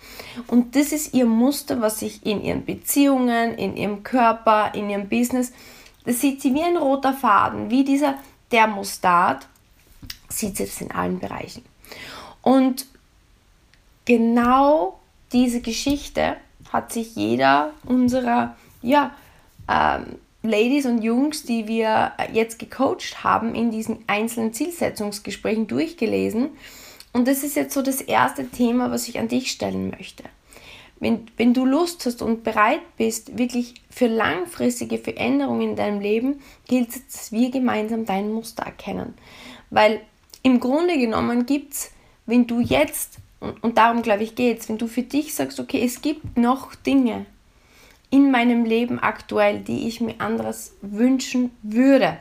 Und 0.46 0.76
das 0.76 0.92
ist 0.92 1.14
ihr 1.14 1.26
Muster, 1.26 1.80
was 1.80 2.00
sich 2.00 2.24
in 2.26 2.44
ihren 2.44 2.64
Beziehungen, 2.64 3.54
in 3.54 3.76
ihrem 3.76 4.02
Körper, 4.02 4.72
in 4.74 4.90
ihrem 4.90 5.08
Business, 5.08 5.52
das 6.04 6.20
sieht 6.20 6.42
sie 6.42 6.54
wie 6.54 6.62
ein 6.62 6.76
roter 6.76 7.14
Faden, 7.14 7.70
wie 7.70 7.84
dieser 7.84 8.16
Thermostat, 8.50 9.48
sieht 10.28 10.58
sie 10.58 10.66
das 10.66 10.80
in 10.82 10.90
allen 10.90 11.18
Bereichen. 11.18 11.64
Und 12.42 12.86
genau 14.04 14.98
diese 15.32 15.60
Geschichte 15.60 16.36
hat 16.72 16.92
sich 16.92 17.14
jeder 17.16 17.72
unserer 17.84 18.56
ja, 18.82 19.14
ähm, 19.68 20.16
Ladies 20.42 20.84
und 20.84 21.02
Jungs, 21.02 21.44
die 21.44 21.66
wir 21.66 22.12
jetzt 22.32 22.58
gecoacht 22.58 23.24
haben, 23.24 23.54
in 23.54 23.70
diesen 23.70 24.04
einzelnen 24.06 24.52
Zielsetzungsgesprächen 24.52 25.66
durchgelesen. 25.66 26.50
Und 27.14 27.28
das 27.28 27.42
ist 27.42 27.56
jetzt 27.56 27.72
so 27.72 27.80
das 27.80 28.02
erste 28.02 28.48
Thema, 28.48 28.90
was 28.90 29.08
ich 29.08 29.18
an 29.18 29.28
dich 29.28 29.50
stellen 29.50 29.90
möchte. 29.90 30.24
Wenn, 31.00 31.26
wenn 31.36 31.54
du 31.54 31.64
Lust 31.64 32.04
hast 32.06 32.22
und 32.22 32.44
bereit 32.44 32.82
bist, 32.98 33.38
wirklich 33.38 33.74
für 33.88 34.06
langfristige 34.06 34.98
Veränderungen 34.98 35.70
in 35.70 35.76
deinem 35.76 36.00
Leben, 36.00 36.40
gilt 36.68 36.90
es, 36.90 37.06
dass 37.06 37.32
wir 37.32 37.50
gemeinsam 37.50 38.04
dein 38.04 38.32
Muster 38.32 38.64
erkennen. 38.64 39.14
Weil 39.70 40.00
im 40.42 40.60
Grunde 40.60 40.98
genommen 40.98 41.46
gibt 41.46 41.72
es, 41.72 41.90
wenn 42.26 42.46
du 42.46 42.60
jetzt 42.60 43.18
und, 43.44 43.62
und 43.62 43.78
darum, 43.78 44.02
glaube 44.02 44.24
ich, 44.24 44.34
geht 44.34 44.60
es. 44.60 44.68
Wenn 44.68 44.78
du 44.78 44.86
für 44.86 45.02
dich 45.02 45.34
sagst, 45.34 45.60
okay, 45.60 45.82
es 45.84 46.02
gibt 46.02 46.36
noch 46.36 46.74
Dinge 46.74 47.26
in 48.10 48.30
meinem 48.30 48.64
Leben 48.64 48.98
aktuell, 48.98 49.60
die 49.60 49.88
ich 49.88 50.00
mir 50.00 50.14
anderes 50.18 50.76
wünschen 50.82 51.50
würde. 51.62 52.18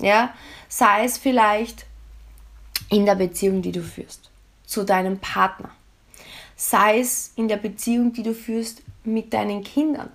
Ja, 0.00 0.34
sei 0.68 1.04
es 1.04 1.16
vielleicht 1.16 1.86
in 2.90 3.06
der 3.06 3.14
Beziehung, 3.14 3.62
die 3.62 3.72
du 3.72 3.82
führst, 3.82 4.30
zu 4.66 4.84
deinem 4.84 5.18
Partner. 5.18 5.70
Sei 6.56 6.98
es 6.98 7.32
in 7.36 7.48
der 7.48 7.56
Beziehung, 7.56 8.12
die 8.12 8.22
du 8.22 8.34
führst 8.34 8.82
mit 9.04 9.32
deinen 9.32 9.62
Kindern. 9.62 10.10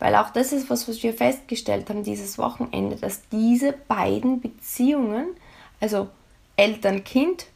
Weil 0.00 0.16
auch 0.16 0.30
das 0.30 0.52
ist 0.52 0.68
was, 0.68 0.88
was 0.88 1.02
wir 1.02 1.14
festgestellt 1.14 1.88
haben 1.88 2.02
dieses 2.02 2.38
Wochenende, 2.38 2.96
dass 2.96 3.28
diese 3.28 3.72
beiden 3.72 4.40
Beziehungen, 4.40 5.28
also 5.78 6.08
Eltern-Kind 6.56 7.46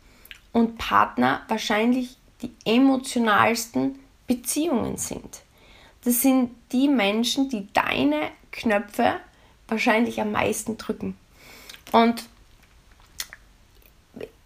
und 0.54 0.78
Partner 0.78 1.42
wahrscheinlich 1.48 2.16
die 2.40 2.52
emotionalsten 2.64 3.98
Beziehungen 4.26 4.96
sind. 4.96 5.42
Das 6.04 6.22
sind 6.22 6.50
die 6.72 6.88
Menschen, 6.88 7.48
die 7.50 7.66
deine 7.72 8.30
Knöpfe 8.52 9.16
wahrscheinlich 9.68 10.20
am 10.20 10.32
meisten 10.32 10.78
drücken. 10.78 11.16
Und 11.92 12.24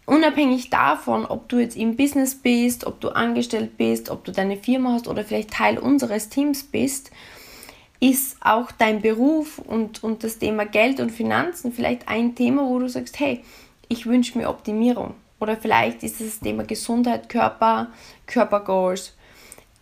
unabhängig 0.06 0.70
davon, 0.70 1.26
ob 1.26 1.48
du 1.48 1.58
jetzt 1.58 1.76
im 1.76 1.96
Business 1.96 2.34
bist, 2.34 2.86
ob 2.86 3.00
du 3.00 3.10
angestellt 3.10 3.76
bist, 3.76 4.08
ob 4.08 4.24
du 4.24 4.32
deine 4.32 4.56
Firma 4.56 4.94
hast 4.94 5.08
oder 5.08 5.24
vielleicht 5.24 5.50
Teil 5.50 5.78
unseres 5.78 6.30
Teams 6.30 6.64
bist, 6.64 7.10
ist 8.00 8.38
auch 8.40 8.70
dein 8.70 9.02
Beruf 9.02 9.58
und, 9.58 10.02
und 10.02 10.24
das 10.24 10.38
Thema 10.38 10.64
Geld 10.64 11.00
und 11.00 11.10
Finanzen 11.10 11.72
vielleicht 11.72 12.08
ein 12.08 12.34
Thema, 12.34 12.62
wo 12.64 12.78
du 12.78 12.88
sagst, 12.88 13.20
hey, 13.20 13.44
ich 13.88 14.06
wünsche 14.06 14.38
mir 14.38 14.48
Optimierung. 14.48 15.14
Oder 15.40 15.56
vielleicht 15.56 16.02
ist 16.02 16.20
es 16.20 16.30
das 16.30 16.40
Thema 16.40 16.64
Gesundheit, 16.64 17.28
Körper, 17.28 17.88
Körpergoals. 18.26 19.14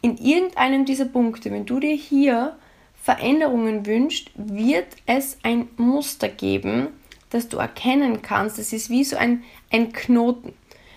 In 0.02 0.18
irgendeinem 0.18 0.84
dieser 0.84 1.06
Punkte, 1.06 1.50
wenn 1.50 1.66
du 1.66 1.80
dir 1.80 1.94
hier 1.94 2.56
Veränderungen 3.02 3.86
wünschst, 3.86 4.30
wird 4.34 4.88
es 5.06 5.38
ein 5.42 5.68
Muster 5.76 6.28
geben, 6.28 6.88
das 7.30 7.48
du 7.48 7.56
erkennen 7.56 8.20
kannst. 8.22 8.58
Das 8.58 8.72
ist 8.72 8.90
wie 8.90 9.04
so 9.04 9.16
ein, 9.16 9.44
ein 9.70 9.92
Knoten. 9.92 10.52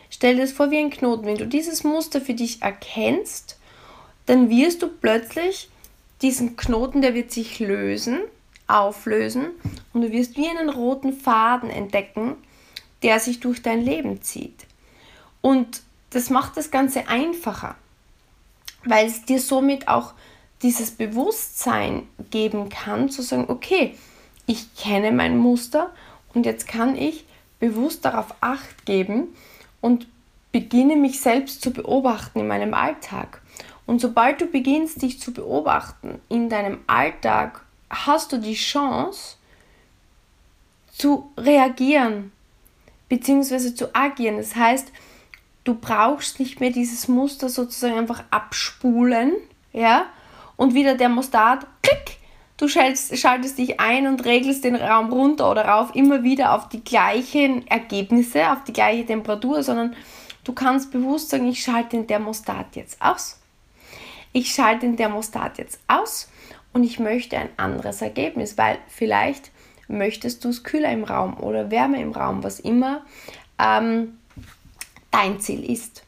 Stell 0.10 0.36
dir 0.36 0.42
das 0.42 0.52
vor 0.52 0.72
wie 0.72 0.78
ein 0.78 0.90
Knoten. 0.90 1.26
Wenn 1.26 1.38
du 1.38 1.48
dieses 1.48 1.84
Muster 1.84 2.20
für 2.20 2.34
dich 2.34 2.62
erkennst, 2.62 3.58
dann 4.26 4.50
wirst 4.50 4.82
du 4.82 4.88
plötzlich 4.88 5.70
diesen 6.22 6.58
Knoten, 6.58 7.02
der 7.02 7.14
wird 7.14 7.32
sich 7.32 7.60
lösen, 7.60 8.20
auflösen 8.68 9.48
und 9.94 10.02
du 10.02 10.12
wirst 10.12 10.38
wie 10.38 10.48
einen 10.48 10.70
roten 10.70 11.14
Faden 11.14 11.70
entdecken, 11.70 12.36
der 13.04 13.20
sich 13.20 13.40
durch 13.40 13.62
dein 13.62 13.82
Leben 13.82 14.22
zieht. 14.22 14.66
Und 15.42 15.82
das 16.10 16.30
macht 16.30 16.58
das 16.58 16.72
Ganze 16.72 17.08
einfacher, 17.08 17.76
weil 18.84 19.08
es 19.08 19.26
dir 19.26 19.40
somit 19.40 19.88
auch 19.88 20.14
dieses 20.62 20.92
Bewusstsein 20.92 22.08
geben 22.32 22.70
kann, 22.70 23.10
zu 23.10 23.22
sagen, 23.22 23.46
okay, 23.48 23.96
ich 24.46 24.76
kenne 24.76 25.12
mein 25.12 25.38
Muster 25.38 25.92
und 26.34 26.46
jetzt 26.46 26.68
kann 26.68 26.96
ich 26.96 27.26
bewusst 27.60 28.04
darauf 28.06 28.34
acht 28.42 28.86
geben 28.86 29.28
und 29.82 30.08
beginne 30.52 30.96
mich 30.96 31.22
selbst 31.22 31.62
zu 31.62 31.72
beobachten 31.72 32.40
in 32.40 32.48
meinem 32.48 32.74
Alltag. 32.74 33.42
Und 33.86 34.02
sobald 34.02 34.42
du 34.42 34.46
beginnst, 34.46 35.02
dich 35.02 35.20
zu 35.20 35.34
beobachten 35.34 36.20
in 36.30 36.50
deinem 36.50 36.80
Alltag, 36.88 37.66
hast 37.90 38.32
du 38.32 38.38
die 38.38 38.56
Chance 38.56 39.36
zu 40.92 41.32
reagieren, 41.38 42.32
beziehungsweise 43.10 43.76
zu 43.76 43.94
agieren. 43.96 44.38
Das 44.38 44.56
heißt, 44.56 44.92
du 45.64 45.76
brauchst 45.76 46.40
nicht 46.40 46.60
mehr 46.60 46.72
dieses 46.72 47.08
Muster 47.08 47.50
sozusagen 47.50 47.98
einfach 47.98 48.24
abspulen, 48.32 49.34
ja, 49.74 50.06
und 50.56 50.74
wieder 50.74 50.92
der 50.92 50.98
Thermostat, 50.98 51.66
klick, 51.82 52.18
du 52.58 52.68
schaltest, 52.68 53.18
schaltest 53.18 53.58
dich 53.58 53.80
ein 53.80 54.08
und 54.08 54.26
regelst 54.26 54.64
den 54.64 54.76
Raum 54.76 55.12
runter 55.12 55.50
oder 55.50 55.66
rauf 55.66 55.96
immer 55.96 56.24
wieder 56.24 56.54
auf 56.54 56.70
die 56.70 56.84
gleichen 56.84 57.66
Ergebnisse, 57.68 58.52
auf 58.52 58.64
die 58.66 58.74
gleiche 58.74 59.06
Temperatur, 59.06 59.64
sondern 59.64 59.96
du 60.44 60.54
kannst 60.54 60.92
bewusst 60.92 61.30
sagen, 61.30 61.48
ich 61.48 61.64
schalte 61.64 61.98
den 61.98 62.08
Thermostat 62.08 62.76
jetzt 62.76 63.02
aus. 63.02 63.40
Ich 64.34 64.54
schalte 64.54 64.86
den 64.86 64.98
Thermostat 64.98 65.58
jetzt 65.58 65.80
aus 65.88 66.30
und 66.74 66.84
ich 66.84 67.00
möchte 67.00 67.38
ein 67.38 67.50
anderes 67.58 68.02
Ergebnis, 68.02 68.58
weil 68.58 68.78
vielleicht 68.88 69.52
möchtest 69.90 70.46
du 70.46 70.50
es 70.50 70.64
kühler 70.64 70.92
im 70.92 71.04
Raum 71.04 71.38
oder 71.38 71.72
wärmer 71.72 71.98
im 71.98 72.12
Raum, 72.12 72.44
was 72.44 72.60
immer 72.60 73.02
ähm, 73.60 74.18
dein 75.12 75.40
Ziel 75.40 75.70
ist. 75.70 76.04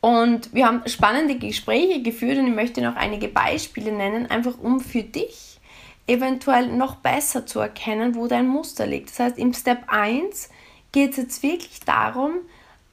Und 0.00 0.52
wir 0.52 0.66
haben 0.66 0.82
spannende 0.86 1.36
Gespräche 1.36 2.02
geführt 2.02 2.38
und 2.38 2.48
ich 2.48 2.54
möchte 2.54 2.82
noch 2.82 2.96
einige 2.96 3.28
Beispiele 3.28 3.92
nennen, 3.92 4.26
einfach 4.26 4.58
um 4.58 4.80
für 4.80 5.04
dich 5.04 5.60
eventuell 6.06 6.66
noch 6.66 6.96
besser 6.96 7.46
zu 7.46 7.60
erkennen, 7.60 8.16
wo 8.16 8.26
dein 8.26 8.48
Muster 8.48 8.86
liegt. 8.86 9.10
Das 9.10 9.20
heißt, 9.20 9.38
im 9.38 9.54
Step 9.54 9.84
1 9.86 10.50
geht 10.90 11.12
es 11.12 11.16
jetzt 11.16 11.42
wirklich 11.42 11.80
darum, 11.80 12.32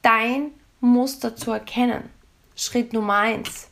dein 0.02 0.52
Muster 0.80 1.34
zu 1.34 1.50
erkennen. 1.50 2.08
Schritt 2.54 2.92
Nummer 2.92 3.16
1. 3.16 3.70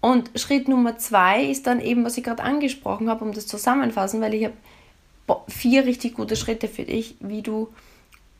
Und 0.00 0.30
Schritt 0.34 0.68
Nummer 0.68 0.98
2 0.98 1.44
ist 1.44 1.66
dann 1.66 1.80
eben, 1.80 2.04
was 2.04 2.16
ich 2.16 2.24
gerade 2.24 2.42
angesprochen 2.42 3.08
habe, 3.08 3.24
um 3.24 3.32
das 3.32 3.46
zusammenfassen, 3.46 4.20
weil 4.20 4.34
ich 4.34 4.44
habe 4.44 4.54
vier 5.48 5.84
richtig 5.84 6.14
gute 6.14 6.36
Schritte 6.36 6.68
für 6.68 6.84
dich, 6.84 7.16
wie 7.20 7.42
du 7.42 7.68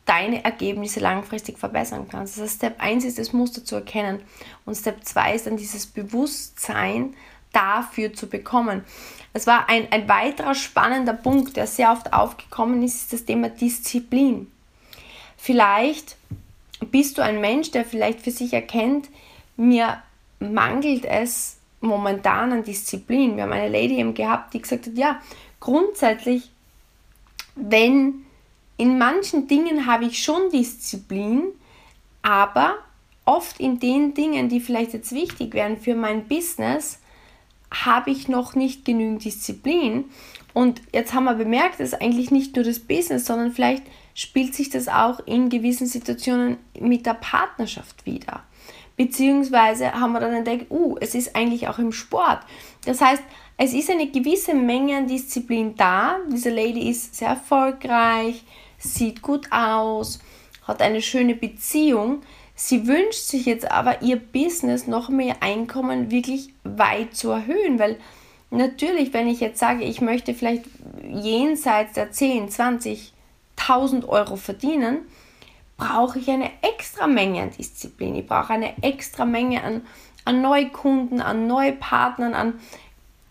deine 0.07 0.45
Ergebnisse 0.45 1.01
langfristig 1.01 1.59
verbessern 1.59 2.07
kannst. 2.11 2.37
Das 2.37 2.45
heißt, 2.45 2.57
Step 2.57 2.81
1 2.81 3.05
ist 3.05 3.19
das 3.19 3.33
Muster 3.33 3.65
zu 3.65 3.77
erkennen 3.77 4.21
und 4.65 4.75
Step 4.75 5.05
2 5.05 5.35
ist 5.35 5.47
dann 5.47 5.57
dieses 5.57 5.87
Bewusstsein 5.87 7.15
dafür 7.53 8.13
zu 8.13 8.29
bekommen. 8.29 8.85
Es 9.33 9.47
war 9.47 9.69
ein, 9.69 9.87
ein 9.93 10.09
weiterer 10.09 10.55
spannender 10.55 11.13
Punkt, 11.13 11.57
der 11.57 11.67
sehr 11.67 11.93
oft 11.93 12.13
aufgekommen 12.13 12.83
ist, 12.83 12.97
ist 12.97 13.13
das 13.13 13.25
Thema 13.25 13.49
Disziplin. 13.49 14.51
Vielleicht 15.37 16.17
bist 16.91 17.19
du 17.19 17.23
ein 17.23 17.41
Mensch, 17.41 17.71
der 17.71 17.85
vielleicht 17.85 18.21
für 18.21 18.31
sich 18.31 18.53
erkennt, 18.53 19.09
mir 19.57 20.03
mangelt 20.41 21.05
es 21.05 21.59
momentan 21.81 22.53
an 22.53 22.65
Disziplin. 22.65 23.37
Wir 23.37 23.45
haben 23.45 23.53
eine 23.53 23.69
Lady 23.69 23.99
eben 23.99 24.15
gehabt, 24.15 24.55
die 24.55 24.63
gesagt 24.63 24.87
hat, 24.87 24.97
ja, 24.97 25.21
grundsätzlich, 25.61 26.51
wenn 27.55 28.25
in 28.77 28.99
manchen 28.99 29.47
Dingen 29.47 29.87
habe 29.87 30.07
ich 30.07 30.23
schon 30.23 30.51
Disziplin, 30.51 31.43
aber 32.23 32.77
oft 33.25 33.61
in 33.61 33.79
den 33.79 34.15
Dingen, 34.15 34.49
die 34.49 34.61
vielleicht 34.61 34.93
jetzt 34.93 35.13
wichtig 35.13 35.55
wären 35.55 35.77
für 35.77 35.95
mein 35.95 36.27
Business, 36.27 36.99
habe 37.73 38.11
ich 38.11 38.29
noch 38.29 38.55
nicht 38.55 38.85
genügend 38.85 39.25
Disziplin. 39.25 40.07
Und 40.53 40.83
jetzt 40.93 41.15
haben 41.15 41.25
wir 41.25 41.35
bemerkt, 41.35 41.79
dass 41.79 41.95
eigentlich 41.95 42.31
nicht 42.31 42.57
nur 42.57 42.65
das 42.65 42.81
Business, 42.81 43.27
sondern 43.27 43.53
vielleicht 43.53 43.85
spielt 44.15 44.55
sich 44.55 44.71
das 44.71 44.89
auch 44.89 45.21
in 45.27 45.49
gewissen 45.49 45.87
Situationen 45.87 46.57
mit 46.79 47.07
der 47.07 47.15
Partnerschaft 47.15 48.05
wieder. 48.07 48.43
Beziehungsweise 48.97 49.93
haben 49.93 50.13
wir 50.13 50.21
dann 50.21 50.35
entdeckt, 50.35 50.71
uh, 50.71 50.97
es 51.01 51.15
ist 51.15 51.37
eigentlich 51.37 51.69
auch 51.69 51.79
im 51.79 51.93
Sport. 51.93 52.41
Das 52.85 53.01
heißt, 53.01 53.23
es 53.63 53.75
ist 53.75 53.91
eine 53.91 54.07
gewisse 54.07 54.55
Menge 54.55 54.97
an 54.97 55.07
Disziplin 55.07 55.77
da. 55.77 56.17
Diese 56.33 56.49
Lady 56.49 56.89
ist 56.89 57.15
sehr 57.15 57.29
erfolgreich, 57.29 58.43
sieht 58.79 59.21
gut 59.21 59.53
aus, 59.53 60.19
hat 60.67 60.81
eine 60.81 61.03
schöne 61.03 61.35
Beziehung. 61.35 62.23
Sie 62.55 62.87
wünscht 62.87 63.21
sich 63.21 63.45
jetzt 63.45 63.71
aber, 63.71 64.01
ihr 64.01 64.17
Business 64.17 64.87
noch 64.87 65.11
mehr 65.11 65.43
Einkommen 65.43 66.11
wirklich 66.11 66.55
weit 66.65 67.15
zu 67.15 67.33
erhöhen, 67.33 67.79
weil 67.79 67.99
natürlich, 68.49 69.13
wenn 69.13 69.29
ich 69.29 69.41
jetzt 69.41 69.59
sage, 69.59 69.85
ich 69.85 70.01
möchte 70.01 70.33
vielleicht 70.33 70.65
jenseits 71.07 71.93
der 71.93 72.13
10, 72.13 72.49
20, 72.49 73.13
1000 73.59 74.09
Euro 74.09 74.37
verdienen, 74.37 75.01
brauche 75.77 76.19
ich 76.19 76.31
eine 76.31 76.51
extra 76.63 77.07
Menge 77.07 77.43
an 77.43 77.51
Disziplin. 77.51 78.15
Ich 78.15 78.27
brauche 78.27 78.55
eine 78.55 78.83
extra 78.83 79.27
Menge 79.27 79.63
an, 79.63 79.83
an 80.25 80.41
Neukunden, 80.41 81.21
an 81.21 81.47
Neupartnern, 81.47 82.33
an 82.33 82.55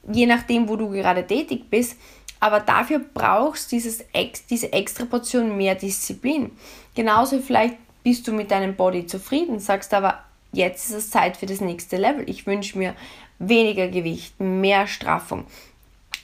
je 0.07 0.25
nachdem, 0.25 0.67
wo 0.69 0.75
du 0.75 0.89
gerade 0.89 1.25
tätig 1.25 1.69
bist. 1.69 1.97
Aber 2.39 2.61
dafür 2.61 2.99
brauchst 3.13 3.71
dieses, 3.71 4.03
diese 4.49 4.71
extra 4.71 5.05
Portion 5.05 5.57
mehr 5.57 5.75
Disziplin. 5.75 6.51
Genauso 6.95 7.39
vielleicht 7.39 7.75
bist 8.03 8.27
du 8.27 8.31
mit 8.31 8.49
deinem 8.51 8.75
Body 8.75 9.05
zufrieden, 9.05 9.59
sagst 9.59 9.93
aber, 9.93 10.23
jetzt 10.53 10.89
ist 10.89 10.95
es 10.95 11.09
Zeit 11.09 11.37
für 11.37 11.45
das 11.45 11.61
nächste 11.61 11.97
Level. 11.97 12.29
Ich 12.29 12.47
wünsche 12.47 12.77
mir 12.77 12.95
weniger 13.39 13.87
Gewicht, 13.87 14.39
mehr 14.39 14.87
Straffung, 14.87 15.45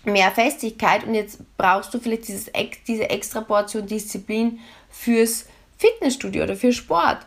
mehr 0.04 0.32
Festigkeit 0.32 1.06
und 1.06 1.16
jetzt 1.16 1.40
brauchst 1.58 1.94
du 1.94 2.00
vielleicht 2.00 2.28
dieses, 2.28 2.52
diese 2.88 3.10
extra 3.10 3.42
Portion 3.42 3.88
Disziplin 3.88 4.60
fürs 4.90 5.48
Fitnessstudio 5.78 6.44
oder 6.44 6.56
für 6.56 6.72
Sport. 6.72 7.20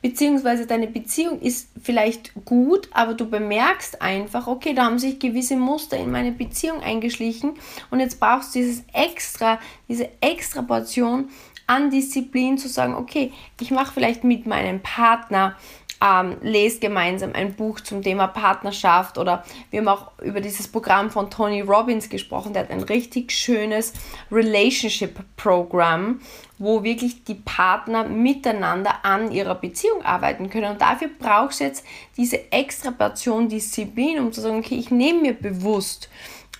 Beziehungsweise 0.00 0.66
deine 0.66 0.88
Beziehung 0.88 1.40
ist 1.40 1.68
vielleicht 1.82 2.32
gut, 2.44 2.88
aber 2.92 3.14
du 3.14 3.28
bemerkst 3.28 4.02
einfach, 4.02 4.46
okay, 4.46 4.74
da 4.74 4.84
haben 4.84 4.98
sich 4.98 5.18
gewisse 5.18 5.56
Muster 5.56 5.96
in 5.96 6.10
meine 6.10 6.32
Beziehung 6.32 6.80
eingeschlichen 6.82 7.54
und 7.90 8.00
jetzt 8.00 8.18
brauchst 8.18 8.54
du 8.54 8.58
dieses 8.58 8.82
extra, 8.92 9.60
diese 9.88 10.08
extra 10.20 10.62
Portion 10.62 11.28
an 11.66 11.90
Disziplin 11.90 12.58
zu 12.58 12.68
sagen, 12.68 12.94
okay, 12.94 13.32
ich 13.60 13.70
mache 13.70 13.94
vielleicht 13.94 14.24
mit 14.24 14.46
meinem 14.46 14.80
Partner 14.80 15.56
ähm, 16.02 16.36
lest 16.42 16.80
gemeinsam 16.80 17.32
ein 17.32 17.54
Buch 17.54 17.78
zum 17.78 18.02
Thema 18.02 18.26
Partnerschaft 18.26 19.18
oder 19.18 19.44
wir 19.70 19.80
haben 19.80 19.88
auch 19.88 20.10
über 20.20 20.40
dieses 20.40 20.66
Programm 20.66 21.10
von 21.10 21.30
Tony 21.30 21.60
Robbins 21.60 22.08
gesprochen, 22.08 22.52
der 22.52 22.64
hat 22.64 22.70
ein 22.70 22.82
richtig 22.82 23.30
schönes 23.30 23.92
Relationship-Programm, 24.32 26.20
wo 26.58 26.82
wirklich 26.82 27.22
die 27.22 27.36
Partner 27.36 28.04
miteinander 28.04 29.04
an 29.04 29.30
ihrer 29.30 29.54
Beziehung 29.54 30.02
arbeiten 30.02 30.50
können. 30.50 30.72
Und 30.72 30.80
dafür 30.80 31.08
brauchst 31.18 31.60
du 31.60 31.64
jetzt 31.64 31.84
diese 32.16 32.50
extra 32.50 32.90
Portion 32.90 33.48
Disziplin, 33.48 34.18
um 34.18 34.32
zu 34.32 34.40
sagen, 34.40 34.58
okay, 34.58 34.74
ich 34.74 34.90
nehme 34.90 35.20
mir 35.20 35.34
bewusst 35.34 36.08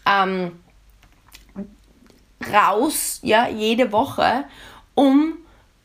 ähm, 0.07 0.53
raus, 2.53 3.19
ja, 3.23 3.49
jede 3.49 3.91
Woche, 3.91 4.45
um 4.95 5.39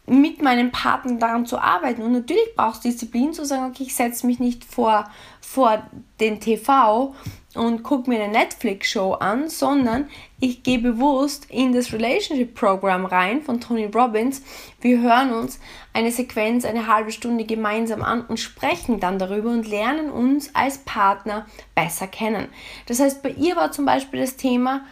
mit 0.08 0.41
meinem 0.41 0.72
Partner 0.72 1.20
daran 1.20 1.46
zu 1.46 1.60
arbeiten. 1.60 2.02
Und 2.02 2.13
natürlich 2.13 2.56
brauchst 2.56 2.84
du 2.84 2.89
Disziplin 2.89 3.34
zu 3.34 3.46
sagen, 3.46 3.65
okay, 3.65 3.84
ich 3.84 3.96
setze 3.96 4.26
mich 4.26 4.39
nicht 4.39 4.63
vor, 4.63 5.10
vor 5.41 5.84
den 6.22 6.39
TV 6.39 7.13
und 7.54 7.84
gucke 7.84 8.10
mir 8.10 8.24
eine 8.24 8.32
Netflix-Show 8.32 9.13
an, 9.13 9.50
sondern 9.50 10.08
ich 10.39 10.63
gehe 10.63 10.80
bewusst 10.80 11.48
in 11.50 11.74
das 11.74 11.91
Relationship-Programm 11.91 13.06
rein 13.06 13.41
von 13.41 13.60
Tony 13.60 13.86
Robbins. 13.86 14.43
Wir 14.80 15.02
hören 15.02 15.34
uns 15.34 15.60
eine 15.91 16.12
Sequenz, 16.12 16.63
eine 16.63 16.88
halbe 16.88 17.12
Stunde 17.12 17.43
gemeinsam 17.43 18.02
an 18.02 18.22
und 18.22 18.39
sprechen 18.39 19.02
dann 19.02 19.20
darüber 19.20 19.50
und 19.50 19.67
lernen 19.67 20.10
uns 20.10 20.56
als 20.56 20.78
Partner 20.80 21.48
besser 21.76 22.08
kennen. 22.08 22.48
Das 22.86 23.00
heißt, 23.00 23.22
bei 23.24 23.32
ihr 23.32 23.58
war 23.58 23.74
zum 23.74 23.86
Beispiel 23.86 24.22
das 24.22 24.38
Thema, 24.38 24.86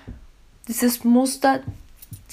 dieses 0.68 1.04
Muster, 1.04 1.62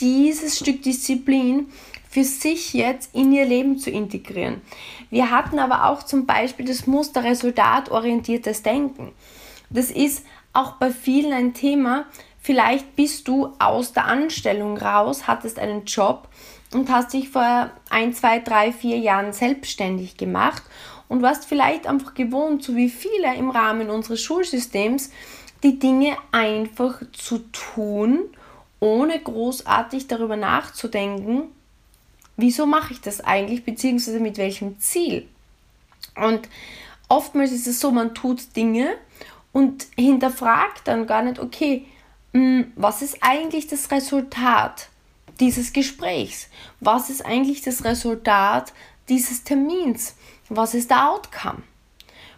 dieses 0.00 0.58
Stück 0.58 0.82
Disziplin, 0.82 1.68
für 2.12 2.24
sich 2.24 2.74
jetzt 2.74 3.14
in 3.14 3.32
ihr 3.32 3.46
Leben 3.46 3.78
zu 3.78 3.88
integrieren. 3.88 4.60
Wir 5.08 5.30
hatten 5.30 5.58
aber 5.58 5.86
auch 5.86 6.02
zum 6.02 6.26
Beispiel 6.26 6.66
das 6.66 6.86
Muster 6.86 7.24
resultatorientiertes 7.24 8.62
Denken. 8.62 9.12
Das 9.70 9.90
ist 9.90 10.22
auch 10.52 10.72
bei 10.72 10.90
vielen 10.90 11.32
ein 11.32 11.54
Thema. 11.54 12.04
Vielleicht 12.38 12.96
bist 12.96 13.28
du 13.28 13.54
aus 13.58 13.94
der 13.94 14.04
Anstellung 14.04 14.76
raus, 14.76 15.26
hattest 15.26 15.58
einen 15.58 15.86
Job 15.86 16.28
und 16.74 16.90
hast 16.90 17.14
dich 17.14 17.30
vor 17.30 17.70
ein, 17.88 18.12
zwei, 18.12 18.40
drei, 18.40 18.72
vier 18.72 18.98
Jahren 18.98 19.32
selbstständig 19.32 20.18
gemacht 20.18 20.62
und 21.08 21.22
warst 21.22 21.46
vielleicht 21.46 21.86
einfach 21.86 22.12
gewohnt, 22.12 22.62
so 22.62 22.76
wie 22.76 22.90
viele 22.90 23.34
im 23.36 23.48
Rahmen 23.48 23.88
unseres 23.88 24.20
Schulsystems, 24.20 25.10
die 25.62 25.78
Dinge 25.78 26.18
einfach 26.30 27.00
zu 27.14 27.38
tun, 27.52 28.24
ohne 28.80 29.18
großartig 29.18 30.08
darüber 30.08 30.36
nachzudenken, 30.36 31.44
wieso 32.36 32.66
mache 32.66 32.92
ich 32.94 33.00
das 33.00 33.20
eigentlich, 33.20 33.64
beziehungsweise 33.64 34.20
mit 34.20 34.38
welchem 34.38 34.78
Ziel. 34.78 35.28
Und 36.16 36.48
oftmals 37.08 37.52
ist 37.52 37.66
es 37.66 37.80
so, 37.80 37.90
man 37.90 38.14
tut 38.14 38.56
Dinge 38.56 38.96
und 39.52 39.86
hinterfragt 39.96 40.82
dann 40.88 41.06
gar 41.06 41.22
nicht, 41.22 41.38
okay, 41.38 41.86
hm, 42.32 42.72
was 42.76 43.02
ist 43.02 43.18
eigentlich 43.20 43.66
das 43.66 43.90
Resultat 43.90 44.88
dieses 45.40 45.72
Gesprächs? 45.72 46.48
Was 46.80 47.10
ist 47.10 47.24
eigentlich 47.24 47.62
das 47.62 47.84
Resultat 47.84 48.72
dieses 49.08 49.44
Termins? 49.44 50.14
Was 50.48 50.74
ist 50.74 50.90
der 50.90 51.10
Outcome? 51.10 51.62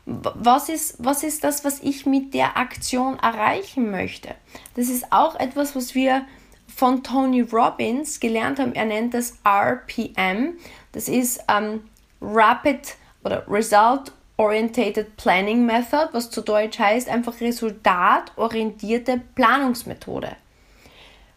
Was 0.06 0.68
ist, 0.68 0.96
was 0.98 1.22
ist 1.22 1.44
das, 1.44 1.64
was 1.64 1.80
ich 1.80 2.04
mit 2.04 2.34
der 2.34 2.58
Aktion 2.58 3.18
erreichen 3.18 3.90
möchte? 3.90 4.34
Das 4.74 4.88
ist 4.88 5.12
auch 5.12 5.36
etwas, 5.36 5.74
was 5.74 5.94
wir 5.94 6.26
von 6.74 7.02
Tony 7.02 7.40
Robbins 7.42 8.20
gelernt 8.20 8.58
haben. 8.58 8.74
Er 8.74 8.84
nennt 8.84 9.14
das 9.14 9.38
RPM. 9.44 10.58
Das 10.92 11.08
ist 11.08 11.40
ähm, 11.48 11.84
Rapid 12.20 12.96
oder 13.22 13.44
Result 13.48 14.12
Orientated 14.36 15.16
Planning 15.16 15.64
Method, 15.64 16.08
was 16.12 16.30
zu 16.30 16.40
Deutsch 16.40 16.78
heißt 16.78 17.08
einfach 17.08 17.40
resultatorientierte 17.40 19.20
Planungsmethode. 19.36 20.36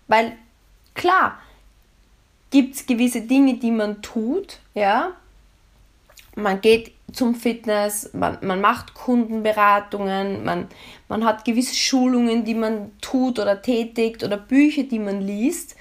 Weil 0.08 0.34
klar, 0.95 1.38
gibt 2.50 2.76
es 2.76 2.86
gewisse 2.86 3.21
Dinge, 3.21 3.58
die 3.58 3.71
man 3.71 4.02
tut, 4.02 4.60
ja. 4.73 5.12
Man 6.36 6.62
geht 6.62 6.93
zum 7.12 7.36
Fitness, 7.36 8.12
man, 8.13 8.38
man 8.41 8.60
macht 8.62 8.93
Kundenberatungen, 8.93 10.43
man, 10.43 10.67
man 11.08 11.26
hat 11.26 11.46
gewisse 11.46 11.76
Schulungen, 11.76 12.43
die 12.43 12.54
man 12.54 12.91
tut 13.02 13.39
oder 13.39 13.62
tätigt 13.62 14.24
oder 14.24 14.38
Bücher, 14.38 14.84
die 14.84 15.00
man 15.00 15.22
liest. 15.22 15.76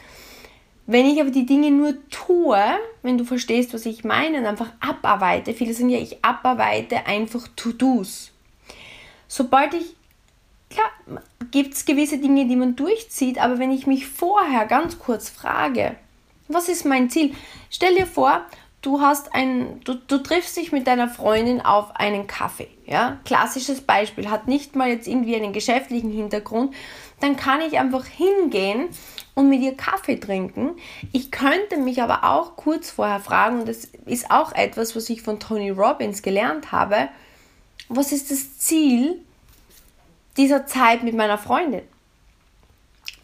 Wenn 0.86 1.06
ich 1.06 1.20
aber 1.20 1.30
die 1.30 1.46
Dinge 1.46 1.72
nur 1.72 1.94
tue, 2.10 2.62
wenn 3.02 3.18
du 3.18 3.24
verstehst, 3.24 3.74
was 3.74 3.86
ich 3.86 4.04
meine, 4.04 4.38
und 4.38 4.46
einfach 4.46 4.70
abarbeite, 4.78 5.52
viele 5.52 5.74
sagen 5.74 5.90
ja, 5.90 5.98
ich 5.98 6.24
abarbeite 6.24 7.06
einfach 7.06 7.48
To-Dos. 7.56 8.30
Sobald 9.26 9.74
ich, 9.74 9.96
klar, 10.70 11.20
gibt 11.50 11.74
es 11.74 11.84
gewisse 11.84 12.18
Dinge, 12.18 12.46
die 12.46 12.54
man 12.54 12.76
durchzieht, 12.76 13.38
aber 13.38 13.58
wenn 13.58 13.72
ich 13.72 13.88
mich 13.88 14.06
vorher 14.06 14.64
ganz 14.66 15.00
kurz 15.00 15.28
frage, 15.28 15.96
was 16.46 16.68
ist 16.68 16.84
mein 16.84 17.10
Ziel? 17.10 17.34
Stell 17.68 17.96
dir 17.96 18.06
vor, 18.06 18.42
du 18.86 19.00
hast 19.00 19.34
ein, 19.34 19.80
du, 19.84 19.94
du 19.94 20.18
triffst 20.18 20.56
dich 20.56 20.70
mit 20.70 20.86
deiner 20.86 21.08
Freundin 21.08 21.60
auf 21.60 21.96
einen 21.96 22.28
Kaffee. 22.28 22.68
Ja? 22.86 23.18
Klassisches 23.24 23.80
Beispiel, 23.80 24.30
hat 24.30 24.46
nicht 24.46 24.76
mal 24.76 24.88
jetzt 24.88 25.08
irgendwie 25.08 25.34
einen 25.34 25.52
geschäftlichen 25.52 26.12
Hintergrund. 26.12 26.72
Dann 27.20 27.36
kann 27.36 27.60
ich 27.62 27.80
einfach 27.80 28.06
hingehen 28.06 28.88
und 29.34 29.48
mit 29.48 29.60
ihr 29.60 29.76
Kaffee 29.76 30.20
trinken. 30.20 30.76
Ich 31.12 31.32
könnte 31.32 31.78
mich 31.78 32.00
aber 32.00 32.22
auch 32.22 32.54
kurz 32.54 32.90
vorher 32.90 33.18
fragen, 33.18 33.60
und 33.60 33.68
das 33.68 33.86
ist 34.04 34.30
auch 34.30 34.52
etwas, 34.52 34.94
was 34.94 35.10
ich 35.10 35.20
von 35.20 35.40
Tony 35.40 35.70
Robbins 35.70 36.22
gelernt 36.22 36.70
habe, 36.70 37.08
was 37.88 38.12
ist 38.12 38.30
das 38.30 38.58
Ziel 38.58 39.20
dieser 40.36 40.66
Zeit 40.66 41.02
mit 41.02 41.16
meiner 41.16 41.38
Freundin? 41.38 41.82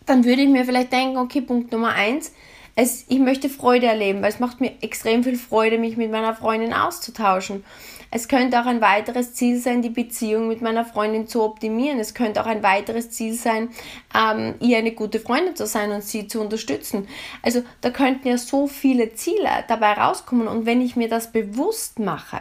Dann 0.07 0.25
würde 0.25 0.42
ich 0.42 0.48
mir 0.48 0.64
vielleicht 0.64 0.92
denken, 0.92 1.18
okay, 1.18 1.40
Punkt 1.40 1.70
Nummer 1.70 1.92
eins, 1.92 2.33
es, 2.75 3.05
ich 3.09 3.19
möchte 3.19 3.49
Freude 3.49 3.87
erleben, 3.87 4.23
weil 4.23 4.31
es 4.31 4.41
macht 4.41 4.61
mir 4.61 4.73
extrem 4.81 5.23
viel 5.23 5.37
Freude, 5.37 5.79
mich 5.79 5.97
mit 5.97 6.11
meiner 6.11 6.35
Freundin 6.35 6.73
auszutauschen. 6.73 7.65
Es 8.11 8.29
könnte 8.29 8.61
auch 8.61 8.67
ein 8.67 8.83
weiteres 8.83 9.33
Ziel 9.33 9.59
sein, 9.59 9.81
die 9.81 9.91
Beziehung 9.91 10.49
mit 10.49 10.61
meiner 10.61 10.85
Freundin 10.85 11.27
zu 11.27 11.43
optimieren. 11.43 11.99
Es 11.99 12.13
könnte 12.13 12.43
auch 12.43 12.47
ein 12.47 12.63
weiteres 12.63 13.11
Ziel 13.11 13.33
sein, 13.33 13.71
ähm, 14.15 14.55
ihr 14.61 14.77
eine 14.77 14.93
gute 14.93 15.19
Freundin 15.19 15.57
zu 15.57 15.67
sein 15.67 15.91
und 15.93 16.03
sie 16.03 16.27
zu 16.27 16.41
unterstützen. 16.41 17.09
Also 17.43 17.63
da 17.81 17.91
könnten 17.91 18.29
ja 18.29 18.37
so 18.37 18.67
viele 18.67 19.15
Ziele 19.15 19.65
dabei 19.67 19.95
rauskommen. 19.95 20.47
Und 20.47 20.67
wenn 20.67 20.83
ich 20.83 20.95
mir 20.95 21.09
das 21.09 21.33
bewusst 21.33 21.99
mache, 21.99 22.41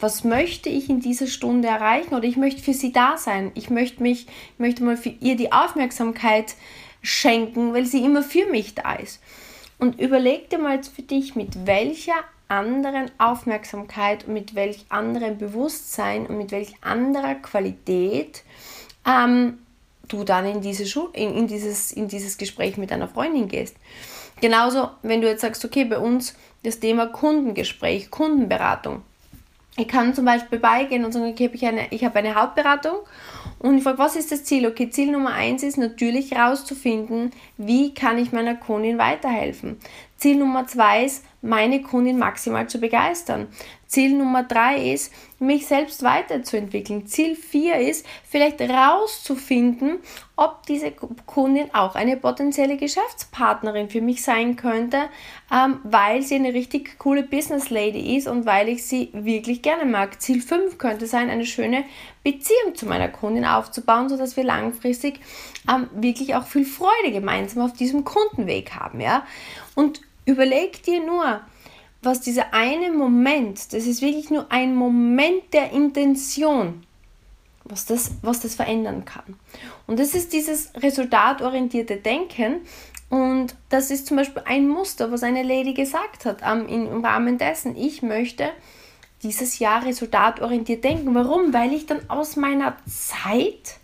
was 0.00 0.22
möchte 0.22 0.68
ich 0.68 0.88
in 0.88 1.00
dieser 1.00 1.26
Stunde 1.26 1.66
erreichen 1.66 2.14
oder 2.14 2.24
ich 2.24 2.36
möchte 2.36 2.62
für 2.62 2.72
sie 2.72 2.92
da 2.92 3.16
sein. 3.16 3.50
Ich 3.54 3.70
möchte 3.70 4.00
mich, 4.00 4.26
ich 4.28 4.58
möchte 4.58 4.84
mal 4.84 4.96
für 4.96 5.08
ihr 5.08 5.36
die 5.36 5.50
Aufmerksamkeit 5.50 6.54
schenken, 7.02 7.74
weil 7.74 7.86
sie 7.86 8.04
immer 8.04 8.22
für 8.22 8.46
mich 8.46 8.74
da 8.74 8.94
ist. 8.94 9.20
Und 9.78 10.00
überleg 10.00 10.50
dir 10.50 10.58
mal 10.58 10.76
jetzt 10.76 10.94
für 10.94 11.02
dich, 11.02 11.36
mit 11.36 11.66
welcher 11.66 12.24
anderen 12.48 13.10
Aufmerksamkeit 13.18 14.26
und 14.26 14.34
mit 14.34 14.54
welch 14.54 14.86
anderem 14.88 15.38
Bewusstsein 15.38 16.26
und 16.26 16.38
mit 16.38 16.50
welch 16.50 16.74
anderer 16.80 17.34
Qualität 17.34 18.42
ähm, 19.06 19.58
du 20.08 20.24
dann 20.24 20.46
in, 20.46 20.60
diese 20.60 20.84
in, 21.12 21.34
in, 21.34 21.46
dieses, 21.46 21.92
in 21.92 22.08
dieses 22.08 22.38
Gespräch 22.38 22.76
mit 22.78 22.90
deiner 22.90 23.08
Freundin 23.08 23.48
gehst. 23.48 23.76
Genauso, 24.40 24.88
wenn 25.02 25.20
du 25.20 25.28
jetzt 25.28 25.42
sagst, 25.42 25.64
okay, 25.64 25.84
bei 25.84 25.98
uns 25.98 26.34
das 26.62 26.80
Thema 26.80 27.06
Kundengespräch, 27.06 28.10
Kundenberatung. 28.10 29.02
Ich 29.76 29.86
kann 29.86 30.14
zum 30.14 30.24
Beispiel 30.24 30.58
beigehen 30.58 31.04
und 31.04 31.12
sagen, 31.12 31.30
okay, 31.30 31.50
ich 31.90 32.04
habe 32.04 32.18
eine, 32.18 32.34
Hautberatung 32.34 32.98
und 33.58 33.78
ich 33.78 33.82
frage, 33.82 33.98
was 33.98 34.16
ist 34.16 34.30
das 34.30 34.44
Ziel? 34.44 34.66
Okay, 34.66 34.90
Ziel 34.90 35.10
Nummer 35.10 35.32
eins 35.32 35.62
ist 35.62 35.78
natürlich 35.78 36.30
herauszufinden, 36.32 37.32
wie 37.56 37.92
kann 37.92 38.18
ich 38.18 38.32
meiner 38.32 38.54
Kundin 38.54 38.98
weiterhelfen. 38.98 39.78
Ziel 40.16 40.36
Nummer 40.36 40.66
zwei 40.66 41.04
ist, 41.04 41.24
meine 41.40 41.82
Kundin 41.82 42.18
maximal 42.18 42.68
zu 42.68 42.78
begeistern. 42.78 43.48
Ziel 43.86 44.14
Nummer 44.14 44.42
drei 44.42 44.92
ist, 44.92 45.12
mich 45.38 45.66
selbst 45.66 46.02
weiterzuentwickeln. 46.02 47.06
Ziel 47.06 47.34
vier 47.36 47.76
ist, 47.76 48.04
vielleicht 48.28 48.60
herauszufinden, 48.60 50.00
ob 50.36 50.66
diese 50.66 50.90
Kundin 50.90 51.72
auch 51.72 51.94
eine 51.94 52.18
potenzielle 52.18 52.76
Geschäftspartnerin 52.76 53.88
für 53.88 54.02
mich 54.02 54.22
sein 54.22 54.56
könnte, 54.56 55.08
ähm, 55.50 55.80
weil 55.84 56.20
sie 56.22 56.34
eine 56.34 56.52
richtig 56.52 56.98
coole 56.98 57.22
Business 57.22 57.70
Lady 57.70 58.16
ist 58.16 58.28
und 58.28 58.44
weil 58.44 58.68
ich 58.68 58.84
sie 58.84 59.08
wirklich 59.14 59.62
gerne 59.62 59.86
mag. 59.86 60.20
Ziel 60.20 60.42
fünf 60.42 60.76
könnte 60.76 61.06
sein, 61.06 61.30
eine 61.30 61.46
schöne 61.46 61.84
Beziehung 62.22 62.74
zu 62.74 62.84
meiner 62.84 63.08
Kundin 63.08 63.46
aufzubauen, 63.46 64.10
sodass 64.10 64.36
wir 64.36 64.44
langfristig 64.44 65.20
ähm, 65.66 65.88
wirklich 65.94 66.34
auch 66.34 66.44
viel 66.44 66.66
Freude 66.66 67.12
gemeinsam 67.12 67.62
auf 67.62 67.72
diesem 67.72 68.04
Kundenweg 68.04 68.74
haben. 68.74 69.00
Ja? 69.00 69.24
Und 69.74 70.02
Überleg 70.28 70.82
dir 70.82 71.02
nur, 71.02 71.40
was 72.02 72.20
dieser 72.20 72.52
eine 72.52 72.92
Moment, 72.92 73.72
das 73.72 73.86
ist 73.86 74.02
wirklich 74.02 74.28
nur 74.28 74.52
ein 74.52 74.74
Moment 74.74 75.54
der 75.54 75.72
Intention, 75.72 76.84
was 77.64 77.86
das, 77.86 78.10
was 78.20 78.40
das 78.40 78.54
verändern 78.54 79.06
kann. 79.06 79.38
Und 79.86 79.98
das 79.98 80.14
ist 80.14 80.34
dieses 80.34 80.70
resultatorientierte 80.76 81.96
Denken. 81.96 82.60
Und 83.08 83.54
das 83.70 83.90
ist 83.90 84.06
zum 84.06 84.18
Beispiel 84.18 84.42
ein 84.44 84.68
Muster, 84.68 85.10
was 85.10 85.22
eine 85.22 85.42
Lady 85.42 85.72
gesagt 85.72 86.26
hat 86.26 86.42
im 86.42 87.02
Rahmen 87.02 87.38
dessen. 87.38 87.74
Ich 87.74 88.02
möchte 88.02 88.50
dieses 89.22 89.58
Jahr 89.58 89.86
resultatorientiert 89.86 90.84
denken. 90.84 91.14
Warum? 91.14 91.54
Weil 91.54 91.72
ich 91.72 91.86
dann 91.86 92.00
aus 92.10 92.36
meiner 92.36 92.76
Zeit 92.86 93.78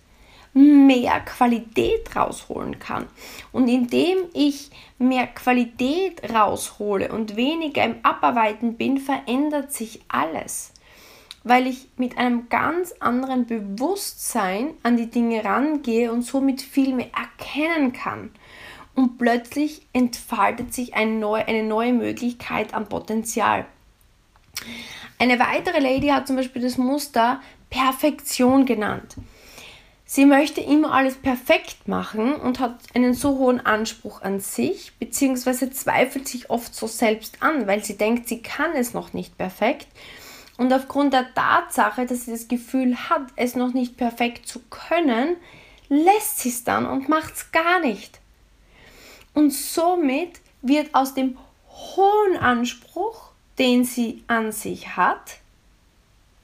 mehr 0.54 1.20
Qualität 1.20 2.14
rausholen 2.14 2.78
kann. 2.78 3.06
Und 3.52 3.68
indem 3.68 4.18
ich 4.32 4.70
mehr 4.98 5.26
Qualität 5.26 6.32
raushole 6.32 7.12
und 7.12 7.36
weniger 7.36 7.84
im 7.84 7.96
Abarbeiten 8.02 8.76
bin, 8.76 8.98
verändert 8.98 9.72
sich 9.72 10.00
alles. 10.08 10.72
Weil 11.42 11.66
ich 11.66 11.88
mit 11.96 12.16
einem 12.16 12.48
ganz 12.48 12.92
anderen 13.00 13.46
Bewusstsein 13.46 14.70
an 14.82 14.96
die 14.96 15.10
Dinge 15.10 15.44
rangehe 15.44 16.10
und 16.10 16.22
somit 16.22 16.62
viel 16.62 16.94
mehr 16.94 17.10
erkennen 17.14 17.92
kann. 17.92 18.30
Und 18.94 19.18
plötzlich 19.18 19.82
entfaltet 19.92 20.72
sich 20.72 20.94
eine 20.94 21.10
neue, 21.10 21.46
eine 21.48 21.64
neue 21.64 21.92
Möglichkeit 21.92 22.72
an 22.72 22.88
Potenzial. 22.88 23.66
Eine 25.18 25.38
weitere 25.40 25.80
Lady 25.80 26.08
hat 26.08 26.28
zum 26.28 26.36
Beispiel 26.36 26.62
das 26.62 26.78
Muster 26.78 27.40
Perfektion 27.70 28.66
genannt. 28.66 29.16
Sie 30.06 30.26
möchte 30.26 30.60
immer 30.60 30.92
alles 30.92 31.16
perfekt 31.16 31.88
machen 31.88 32.34
und 32.34 32.60
hat 32.60 32.78
einen 32.94 33.14
so 33.14 33.38
hohen 33.38 33.64
Anspruch 33.64 34.20
an 34.20 34.38
sich, 34.38 34.92
beziehungsweise 34.98 35.70
zweifelt 35.70 36.28
sich 36.28 36.50
oft 36.50 36.74
so 36.74 36.86
selbst 36.86 37.42
an, 37.42 37.66
weil 37.66 37.82
sie 37.82 37.96
denkt, 37.96 38.28
sie 38.28 38.42
kann 38.42 38.72
es 38.74 38.92
noch 38.92 39.14
nicht 39.14 39.38
perfekt. 39.38 39.88
Und 40.58 40.72
aufgrund 40.72 41.14
der 41.14 41.32
Tatsache, 41.34 42.06
dass 42.06 42.26
sie 42.26 42.32
das 42.32 42.48
Gefühl 42.48 42.96
hat, 43.08 43.22
es 43.36 43.56
noch 43.56 43.72
nicht 43.72 43.96
perfekt 43.96 44.46
zu 44.46 44.60
können, 44.70 45.36
lässt 45.88 46.40
sie 46.40 46.50
es 46.50 46.64
dann 46.64 46.86
und 46.86 47.08
macht 47.08 47.34
es 47.34 47.50
gar 47.50 47.80
nicht. 47.80 48.20
Und 49.32 49.52
somit 49.52 50.40
wird 50.62 50.94
aus 50.94 51.14
dem 51.14 51.38
hohen 51.68 52.36
Anspruch, 52.36 53.30
den 53.58 53.84
sie 53.84 54.22
an 54.26 54.52
sich 54.52 54.96
hat, 54.96 55.38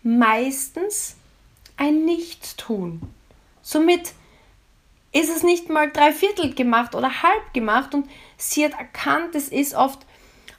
meistens 0.02 1.16
ein 1.76 2.04
Nichtstun. 2.04 3.00
Somit 3.70 4.14
ist 5.12 5.30
es 5.30 5.44
nicht 5.44 5.68
mal 5.68 5.92
drei 5.92 6.10
Viertel 6.10 6.52
gemacht 6.56 6.96
oder 6.96 7.22
halb 7.22 7.54
gemacht 7.54 7.94
und 7.94 8.10
sie 8.36 8.64
hat 8.64 8.72
erkannt, 8.72 9.36
es 9.36 9.48
ist 9.48 9.76
oft 9.76 10.00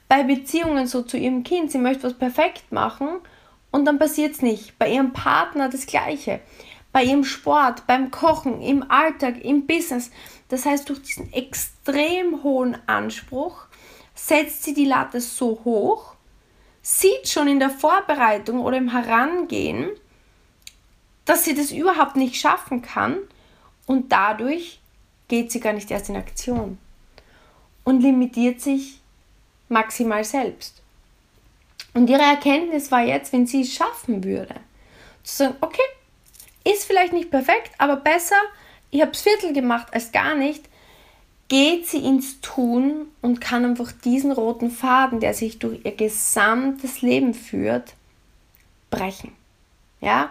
bei 0.08 0.22
Beziehungen 0.22 0.86
so 0.86 1.02
zu 1.02 1.18
ihrem 1.18 1.44
Kind, 1.44 1.70
sie 1.70 1.76
möchte 1.76 2.04
was 2.04 2.14
perfekt 2.14 2.72
machen 2.72 3.18
und 3.70 3.84
dann 3.84 3.98
passiert 3.98 4.32
es 4.32 4.40
nicht. 4.40 4.78
Bei 4.78 4.90
ihrem 4.90 5.12
Partner 5.12 5.68
das 5.68 5.84
gleiche. 5.84 6.40
Bei 6.90 7.04
ihrem 7.04 7.24
Sport, 7.24 7.86
beim 7.86 8.10
Kochen, 8.10 8.62
im 8.62 8.90
Alltag, 8.90 9.44
im 9.44 9.66
Business. 9.66 10.10
Das 10.48 10.64
heißt, 10.64 10.88
durch 10.88 11.02
diesen 11.02 11.30
extrem 11.34 12.42
hohen 12.42 12.78
Anspruch 12.86 13.66
setzt 14.14 14.62
sie 14.62 14.72
die 14.72 14.86
Latte 14.86 15.20
so 15.20 15.60
hoch, 15.66 16.14
sieht 16.80 17.28
schon 17.28 17.48
in 17.48 17.60
der 17.60 17.68
Vorbereitung 17.68 18.60
oder 18.60 18.78
im 18.78 18.90
Herangehen, 18.90 19.90
dass 21.32 21.46
sie 21.46 21.54
das 21.54 21.70
überhaupt 21.70 22.14
nicht 22.16 22.36
schaffen 22.36 22.82
kann 22.82 23.16
und 23.86 24.12
dadurch 24.12 24.80
geht 25.28 25.50
sie 25.50 25.60
gar 25.60 25.72
nicht 25.72 25.90
erst 25.90 26.10
in 26.10 26.16
Aktion 26.16 26.76
und 27.84 28.02
limitiert 28.02 28.60
sich 28.60 29.00
maximal 29.70 30.24
selbst. 30.24 30.82
Und 31.94 32.10
ihre 32.10 32.20
Erkenntnis 32.20 32.90
war 32.90 33.00
jetzt, 33.00 33.32
wenn 33.32 33.46
sie 33.46 33.62
es 33.62 33.72
schaffen 33.72 34.24
würde, 34.24 34.56
zu 35.22 35.36
sagen, 35.36 35.56
okay, 35.62 35.80
ist 36.64 36.84
vielleicht 36.84 37.14
nicht 37.14 37.30
perfekt, 37.30 37.70
aber 37.78 37.96
besser, 37.96 38.36
ich 38.90 39.00
habe 39.00 39.12
es 39.12 39.22
Viertel 39.22 39.54
gemacht 39.54 39.86
als 39.94 40.12
gar 40.12 40.34
nicht, 40.34 40.62
geht 41.48 41.86
sie 41.86 42.04
ins 42.04 42.42
Tun 42.42 43.06
und 43.22 43.40
kann 43.40 43.64
einfach 43.64 43.90
diesen 43.92 44.32
roten 44.32 44.70
Faden, 44.70 45.18
der 45.18 45.32
sich 45.32 45.58
durch 45.58 45.82
ihr 45.82 45.96
gesamtes 45.96 47.00
Leben 47.00 47.32
führt, 47.32 47.94
brechen. 48.90 49.32
Ja? 50.02 50.28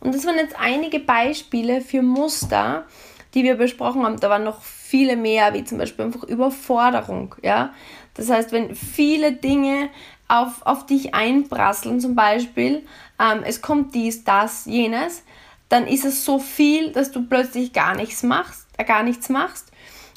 Und 0.00 0.14
das 0.14 0.26
waren 0.26 0.36
jetzt 0.36 0.58
einige 0.58 1.00
Beispiele 1.00 1.80
für 1.80 2.02
Muster, 2.02 2.86
die 3.34 3.44
wir 3.44 3.56
besprochen 3.56 4.04
haben. 4.04 4.20
Da 4.20 4.30
waren 4.30 4.44
noch 4.44 4.62
viele 4.62 5.16
mehr, 5.16 5.52
wie 5.54 5.64
zum 5.64 5.78
Beispiel 5.78 6.06
einfach 6.06 6.24
Überforderung. 6.24 7.34
Ja? 7.42 7.74
Das 8.14 8.30
heißt, 8.30 8.52
wenn 8.52 8.74
viele 8.74 9.32
Dinge 9.32 9.90
auf, 10.28 10.64
auf 10.64 10.86
dich 10.86 11.14
einprasseln, 11.14 12.00
zum 12.00 12.14
Beispiel, 12.14 12.86
ähm, 13.18 13.42
es 13.44 13.60
kommt 13.60 13.94
dies, 13.94 14.24
das, 14.24 14.66
jenes, 14.66 15.24
dann 15.68 15.86
ist 15.86 16.04
es 16.04 16.24
so 16.24 16.38
viel, 16.38 16.92
dass 16.92 17.10
du 17.10 17.26
plötzlich 17.26 17.72
gar 17.72 17.94
nichts 17.94 18.22
machst, 18.22 18.66
äh, 18.76 18.84
gar 18.84 19.02
nichts 19.02 19.28
machst. 19.28 19.70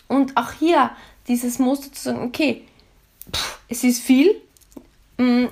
Und 0.07 0.37
auch 0.37 0.51
hier 0.51 0.91
dieses 1.27 1.59
Muster 1.59 1.91
zu 1.91 2.01
sagen, 2.01 2.23
okay, 2.23 2.63
pff, 3.33 3.59
es 3.67 3.83
ist 3.83 4.01
viel, 4.01 4.41
mm, 5.17 5.45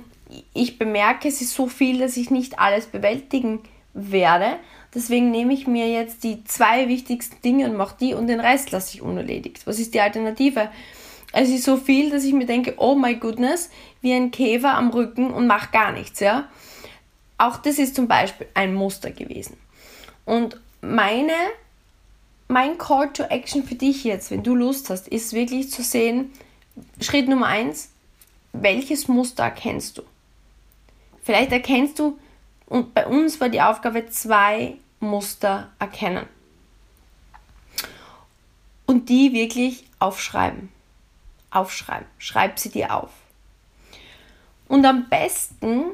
ich 0.53 0.77
bemerke, 0.77 1.27
es 1.27 1.41
ist 1.41 1.53
so 1.53 1.67
viel, 1.67 1.99
dass 1.99 2.17
ich 2.17 2.29
nicht 2.29 2.59
alles 2.59 2.85
bewältigen 2.85 3.63
kann 3.63 3.78
werde. 4.11 4.57
Deswegen 4.93 5.31
nehme 5.31 5.53
ich 5.53 5.67
mir 5.67 5.87
jetzt 5.87 6.23
die 6.23 6.43
zwei 6.45 6.87
wichtigsten 6.87 7.41
Dinge 7.41 7.65
und 7.69 7.77
mache 7.77 7.95
die 7.99 8.13
und 8.13 8.27
den 8.27 8.39
Rest 8.39 8.71
lasse 8.71 8.95
ich 8.95 9.01
unerledigt. 9.01 9.67
Was 9.67 9.79
ist 9.79 9.93
die 9.93 10.01
Alternative? 10.01 10.69
Es 11.31 11.49
ist 11.49 11.63
so 11.63 11.77
viel, 11.77 12.09
dass 12.09 12.23
ich 12.23 12.33
mir 12.33 12.47
denke, 12.47 12.75
oh 12.77 12.95
my 12.95 13.15
goodness, 13.15 13.69
wie 14.01 14.13
ein 14.13 14.31
Käfer 14.31 14.73
am 14.73 14.89
Rücken 14.89 15.31
und 15.31 15.45
mache 15.45 15.71
gar 15.71 15.91
nichts, 15.91 16.19
ja. 16.19 16.49
Auch 17.37 17.57
das 17.57 17.77
ist 17.77 17.95
zum 17.95 18.07
Beispiel 18.07 18.47
ein 18.55 18.73
Muster 18.73 19.11
gewesen. 19.11 19.57
Und 20.25 20.59
meine 20.81 21.33
mein 22.49 22.79
Call 22.79 23.13
to 23.13 23.23
Action 23.23 23.63
für 23.63 23.75
dich 23.75 24.03
jetzt, 24.03 24.31
wenn 24.31 24.43
du 24.43 24.55
Lust 24.55 24.89
hast, 24.89 25.07
ist 25.07 25.33
wirklich 25.33 25.69
zu 25.69 25.83
sehen, 25.83 26.31
Schritt 26.99 27.29
Nummer 27.29 27.45
eins, 27.45 27.91
welches 28.53 29.07
Muster 29.07 29.43
erkennst 29.43 29.99
du? 29.99 30.01
Vielleicht 31.23 31.51
erkennst 31.51 31.99
du, 31.99 32.17
und 32.69 32.93
bei 32.93 33.05
uns 33.07 33.41
war 33.41 33.49
die 33.49 33.61
Aufgabe, 33.61 34.07
zwei 34.09 34.75
Muster 34.99 35.69
erkennen. 35.79 36.25
Und 38.85 39.09
die 39.09 39.33
wirklich 39.33 39.85
aufschreiben. 39.99 40.69
Aufschreiben. 41.51 42.07
Schreib 42.19 42.59
sie 42.59 42.69
dir 42.69 42.95
auf. 42.95 43.09
Und 44.67 44.85
am 44.85 45.09
besten 45.09 45.85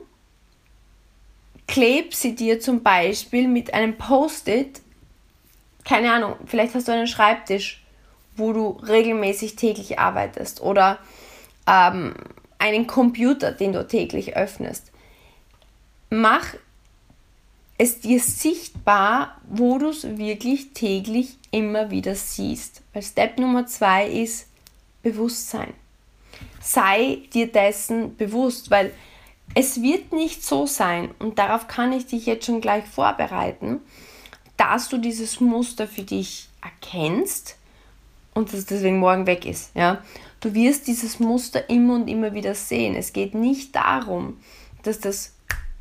kleb 1.68 2.14
sie 2.14 2.36
dir 2.36 2.60
zum 2.60 2.84
Beispiel 2.84 3.48
mit 3.48 3.74
einem 3.74 3.98
Post-it, 3.98 4.82
keine 5.86 6.12
Ahnung, 6.12 6.36
vielleicht 6.46 6.76
hast 6.76 6.88
du 6.88 6.92
einen 6.92 7.08
Schreibtisch, 7.08 7.84
wo 8.36 8.52
du 8.52 8.70
regelmäßig 8.86 9.56
täglich 9.56 9.98
arbeitest 9.98 10.62
oder 10.62 11.00
ähm, 11.68 12.16
einen 12.60 12.86
Computer, 12.86 13.52
den 13.52 13.72
du 13.72 13.88
täglich 13.88 14.36
öffnest. 14.36 14.92
Mach 16.10 16.54
es 17.78 18.00
dir 18.00 18.20
sichtbar, 18.20 19.42
wo 19.50 19.78
du 19.78 19.90
es 19.90 20.18
wirklich 20.18 20.74
täglich 20.74 21.38
immer 21.52 21.92
wieder 21.92 22.16
siehst. 22.16 22.82
Weil 22.94 23.04
Step 23.04 23.38
Nummer 23.38 23.68
zwei 23.68 24.08
ist 24.08 24.48
Bewusstsein. 25.04 25.74
Sei 26.62 27.20
dir 27.34 27.52
dessen 27.52 28.16
bewusst, 28.16 28.72
weil 28.72 28.92
es 29.54 29.82
wird 29.82 30.12
nicht 30.12 30.44
so 30.44 30.66
sein, 30.66 31.12
und 31.20 31.38
darauf 31.38 31.68
kann 31.68 31.94
ich 31.94 32.08
dich 32.08 32.26
jetzt 32.26 32.46
schon 32.46 32.62
gleich 32.62 32.86
vorbereiten, 32.86 33.80
dass 34.58 34.90
du 34.90 34.98
dieses 34.98 35.40
Muster 35.40 35.88
für 35.88 36.02
dich 36.02 36.50
erkennst 36.64 37.58
und 38.34 38.50
dass 38.50 38.60
es 38.60 38.66
deswegen 38.66 39.00
morgen 39.00 39.28
weg 39.28 39.46
ist. 39.46 39.76
Ja? 39.76 40.02
Du 40.40 40.54
wirst 40.54 40.88
dieses 40.88 41.20
Muster 41.20 41.70
immer 41.70 41.96
und 41.96 42.08
immer 42.08 42.34
wieder 42.34 42.56
sehen. 42.56 42.96
Es 42.96 43.14
geht 43.14 43.36
nicht 43.36 43.76
darum, 43.76 44.40
dass 44.84 45.00
das 45.00 45.35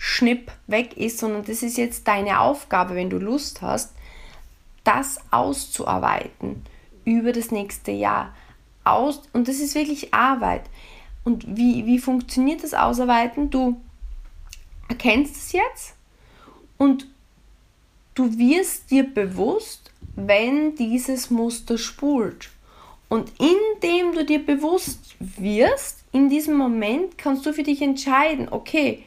Schnipp 0.06 0.52
weg 0.66 0.98
ist, 0.98 1.16
sondern 1.16 1.46
das 1.46 1.62
ist 1.62 1.78
jetzt 1.78 2.06
deine 2.06 2.40
Aufgabe, 2.40 2.94
wenn 2.94 3.08
du 3.08 3.16
Lust 3.16 3.62
hast, 3.62 3.94
das 4.84 5.18
auszuarbeiten 5.30 6.62
über 7.06 7.32
das 7.32 7.50
nächste 7.50 7.90
Jahr. 7.90 8.34
Aus, 8.84 9.22
und 9.32 9.48
das 9.48 9.60
ist 9.60 9.74
wirklich 9.74 10.12
Arbeit. 10.12 10.64
Und 11.24 11.56
wie, 11.56 11.86
wie 11.86 11.98
funktioniert 11.98 12.62
das 12.62 12.74
Ausarbeiten? 12.74 13.48
Du 13.48 13.80
erkennst 14.90 15.36
es 15.36 15.52
jetzt 15.52 15.94
und 16.76 17.06
du 18.14 18.36
wirst 18.36 18.90
dir 18.90 19.04
bewusst, 19.04 19.90
wenn 20.16 20.76
dieses 20.76 21.30
Muster 21.30 21.78
spult. 21.78 22.50
Und 23.08 23.32
indem 23.38 24.12
du 24.12 24.26
dir 24.26 24.44
bewusst 24.44 25.16
wirst, 25.18 26.04
in 26.12 26.28
diesem 26.28 26.58
Moment 26.58 27.16
kannst 27.16 27.46
du 27.46 27.54
für 27.54 27.62
dich 27.62 27.80
entscheiden, 27.80 28.48
okay, 28.50 29.02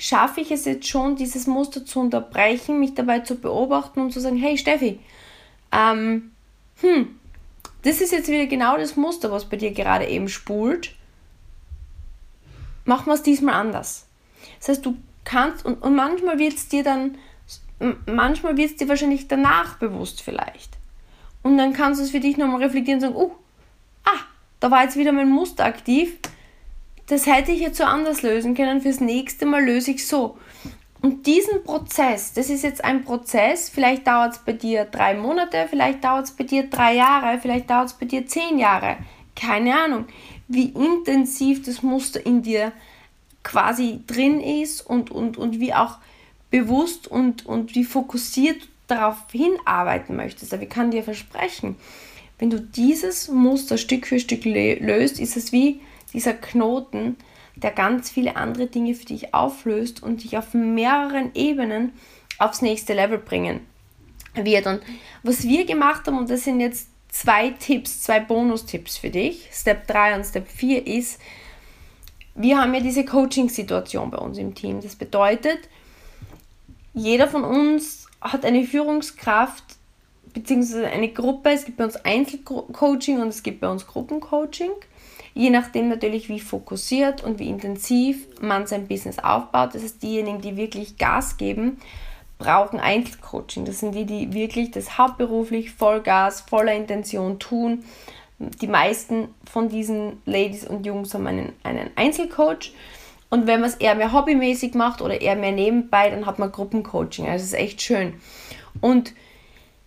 schaffe 0.00 0.40
ich 0.40 0.50
es 0.50 0.64
jetzt 0.64 0.88
schon, 0.88 1.14
dieses 1.14 1.46
Muster 1.46 1.84
zu 1.84 2.00
unterbrechen, 2.00 2.80
mich 2.80 2.94
dabei 2.94 3.20
zu 3.20 3.34
beobachten 3.34 4.00
und 4.00 4.12
zu 4.12 4.20
sagen, 4.20 4.38
hey 4.38 4.56
Steffi, 4.56 4.98
ähm, 5.72 6.32
hm, 6.80 7.18
das 7.82 8.00
ist 8.00 8.10
jetzt 8.10 8.28
wieder 8.28 8.46
genau 8.46 8.78
das 8.78 8.96
Muster, 8.96 9.30
was 9.30 9.44
bei 9.44 9.58
dir 9.58 9.72
gerade 9.72 10.06
eben 10.06 10.30
spult. 10.30 10.94
Machen 12.86 13.06
wir 13.06 13.14
es 13.14 13.22
diesmal 13.22 13.54
anders. 13.54 14.06
Das 14.58 14.70
heißt, 14.70 14.86
du 14.86 14.96
kannst, 15.24 15.66
und, 15.66 15.82
und 15.82 15.94
manchmal 15.94 16.38
wird 16.38 16.54
es 16.54 16.68
dir 16.68 16.82
dann, 16.82 17.18
manchmal 18.06 18.56
wird 18.56 18.70
es 18.70 18.76
dir 18.76 18.88
wahrscheinlich 18.88 19.28
danach 19.28 19.76
bewusst 19.76 20.22
vielleicht. 20.22 20.78
Und 21.42 21.58
dann 21.58 21.74
kannst 21.74 22.00
du 22.00 22.04
es 22.04 22.10
für 22.10 22.20
dich 22.20 22.38
nochmal 22.38 22.62
reflektieren 22.62 23.02
und 23.02 23.06
sagen, 23.06 23.16
oh, 23.16 23.32
ah, 24.04 24.20
da 24.60 24.70
war 24.70 24.82
jetzt 24.82 24.96
wieder 24.96 25.12
mein 25.12 25.28
Muster 25.28 25.66
aktiv 25.66 26.16
das 27.10 27.26
hätte 27.26 27.50
ich 27.50 27.60
jetzt 27.60 27.78
so 27.78 27.84
anders 27.84 28.22
lösen 28.22 28.54
können, 28.54 28.80
fürs 28.80 29.00
nächste 29.00 29.44
Mal 29.44 29.64
löse 29.64 29.90
ich 29.90 30.06
so. 30.06 30.38
Und 31.02 31.26
diesen 31.26 31.64
Prozess, 31.64 32.34
das 32.34 32.50
ist 32.50 32.62
jetzt 32.62 32.84
ein 32.84 33.04
Prozess, 33.04 33.68
vielleicht 33.68 34.06
dauert 34.06 34.34
es 34.34 34.38
bei 34.38 34.52
dir 34.52 34.84
drei 34.84 35.14
Monate, 35.14 35.66
vielleicht 35.68 36.04
dauert 36.04 36.26
es 36.26 36.30
bei 36.30 36.44
dir 36.44 36.68
drei 36.68 36.94
Jahre, 36.94 37.38
vielleicht 37.40 37.70
dauert 37.70 37.88
es 37.88 37.94
bei 37.94 38.06
dir 38.06 38.26
zehn 38.26 38.58
Jahre, 38.58 38.96
keine 39.34 39.74
Ahnung, 39.74 40.04
wie 40.46 40.66
intensiv 40.66 41.64
das 41.64 41.82
Muster 41.82 42.24
in 42.24 42.42
dir 42.42 42.72
quasi 43.42 44.00
drin 44.06 44.40
ist 44.40 44.82
und, 44.82 45.10
und, 45.10 45.38
und 45.38 45.58
wie 45.58 45.72
auch 45.72 45.96
bewusst 46.50 47.08
und, 47.08 47.46
und 47.46 47.74
wie 47.74 47.84
fokussiert 47.84 48.68
darauf 48.86 49.16
hinarbeiten 49.32 50.16
möchtest. 50.16 50.52
Aber 50.52 50.64
ich 50.64 50.68
kann 50.68 50.90
dir 50.90 51.02
versprechen, 51.02 51.76
wenn 52.38 52.50
du 52.50 52.60
dieses 52.60 53.28
Muster 53.28 53.78
Stück 53.78 54.06
für 54.06 54.20
Stück 54.20 54.44
löst, 54.44 55.18
ist 55.18 55.36
es 55.36 55.52
wie 55.52 55.80
dieser 56.12 56.34
Knoten, 56.34 57.16
der 57.56 57.70
ganz 57.70 58.10
viele 58.10 58.36
andere 58.36 58.66
Dinge 58.66 58.94
für 58.94 59.06
dich 59.06 59.34
auflöst 59.34 60.02
und 60.02 60.24
dich 60.24 60.36
auf 60.38 60.54
mehreren 60.54 61.34
Ebenen 61.34 61.92
aufs 62.38 62.62
nächste 62.62 62.94
Level 62.94 63.18
bringen 63.18 63.60
wird. 64.34 64.66
Und 64.66 64.80
was 65.22 65.44
wir 65.44 65.66
gemacht 65.66 66.06
haben, 66.06 66.18
und 66.18 66.30
das 66.30 66.44
sind 66.44 66.60
jetzt 66.60 66.88
zwei 67.08 67.50
Tipps, 67.50 68.02
zwei 68.02 68.20
Bonustipps 68.20 68.96
für 68.96 69.10
dich, 69.10 69.48
Step 69.52 69.86
3 69.86 70.16
und 70.16 70.24
Step 70.24 70.48
4 70.48 70.86
ist, 70.86 71.20
wir 72.34 72.58
haben 72.58 72.72
ja 72.72 72.80
diese 72.80 73.04
Coaching-Situation 73.04 74.10
bei 74.10 74.18
uns 74.18 74.38
im 74.38 74.54
Team. 74.54 74.80
Das 74.80 74.96
bedeutet, 74.96 75.58
jeder 76.94 77.28
von 77.28 77.44
uns 77.44 78.06
hat 78.20 78.44
eine 78.44 78.64
Führungskraft 78.64 79.64
bzw. 80.32 80.86
eine 80.86 81.12
Gruppe. 81.12 81.50
Es 81.50 81.64
gibt 81.64 81.76
bei 81.78 81.84
uns 81.84 81.96
Einzelcoaching 81.96 83.20
und 83.20 83.28
es 83.28 83.42
gibt 83.42 83.60
bei 83.60 83.68
uns 83.68 83.86
Gruppencoaching. 83.86 84.70
Je 85.34 85.50
nachdem 85.50 85.88
natürlich, 85.88 86.28
wie 86.28 86.40
fokussiert 86.40 87.22
und 87.22 87.38
wie 87.38 87.48
intensiv 87.48 88.26
man 88.40 88.66
sein 88.66 88.88
Business 88.88 89.18
aufbaut. 89.18 89.74
Das 89.74 89.82
heißt, 89.82 90.02
diejenigen, 90.02 90.40
die 90.40 90.56
wirklich 90.56 90.98
Gas 90.98 91.36
geben, 91.36 91.78
brauchen 92.38 92.80
Einzelcoaching. 92.80 93.64
Das 93.64 93.80
sind 93.80 93.94
die, 93.94 94.06
die 94.06 94.32
wirklich 94.32 94.72
das 94.72 94.98
hauptberuflich 94.98 95.70
Vollgas, 95.70 96.40
voller 96.40 96.74
Intention 96.74 97.38
tun. 97.38 97.84
Die 98.38 98.66
meisten 98.66 99.28
von 99.50 99.68
diesen 99.68 100.20
Ladies 100.24 100.66
und 100.66 100.86
Jungs 100.86 101.14
haben 101.14 101.26
einen, 101.26 101.52
einen 101.62 101.90
Einzelcoach. 101.94 102.72
Und 103.28 103.46
wenn 103.46 103.60
man 103.60 103.70
es 103.70 103.76
eher 103.76 103.94
mehr 103.94 104.12
hobbymäßig 104.12 104.74
macht 104.74 105.02
oder 105.02 105.20
eher 105.20 105.36
mehr 105.36 105.52
nebenbei, 105.52 106.10
dann 106.10 106.26
hat 106.26 106.38
man 106.38 106.50
Gruppencoaching. 106.50 107.26
Also 107.26 107.44
es 107.44 107.52
ist 107.52 107.58
echt 107.58 107.82
schön. 107.82 108.14
Und 108.80 109.14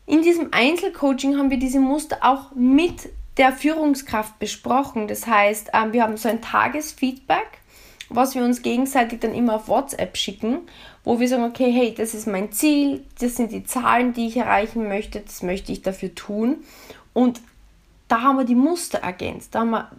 in 0.05 0.21
diesem 0.21 0.49
Einzelcoaching 0.51 1.37
haben 1.37 1.49
wir 1.49 1.59
diese 1.59 1.79
Muster 1.79 2.19
auch 2.21 2.51
mit 2.55 3.09
der 3.37 3.51
Führungskraft 3.51 4.39
besprochen. 4.39 5.07
Das 5.07 5.27
heißt, 5.27 5.71
ähm, 5.73 5.93
wir 5.93 6.03
haben 6.03 6.17
so 6.17 6.29
ein 6.29 6.41
Tagesfeedback, 6.41 7.59
was 8.09 8.35
wir 8.35 8.43
uns 8.43 8.61
gegenseitig 8.61 9.19
dann 9.19 9.33
immer 9.33 9.55
auf 9.55 9.67
WhatsApp 9.67 10.17
schicken, 10.17 10.59
wo 11.03 11.19
wir 11.19 11.27
sagen, 11.27 11.43
okay, 11.43 11.71
hey, 11.71 11.93
das 11.93 12.13
ist 12.13 12.27
mein 12.27 12.51
Ziel, 12.51 13.03
das 13.19 13.35
sind 13.35 13.51
die 13.51 13.63
Zahlen, 13.63 14.13
die 14.13 14.27
ich 14.27 14.37
erreichen 14.37 14.87
möchte, 14.87 15.19
das 15.19 15.41
möchte 15.41 15.71
ich 15.71 15.81
dafür 15.81 16.13
tun. 16.13 16.57
Und 17.13 17.41
da 18.07 18.21
haben 18.21 18.37
wir 18.37 18.45
die 18.45 18.55
Muster 18.55 18.99
ergänzt. 18.99 19.55
Da 19.55 19.61
haben 19.61 19.71
wir 19.71 19.89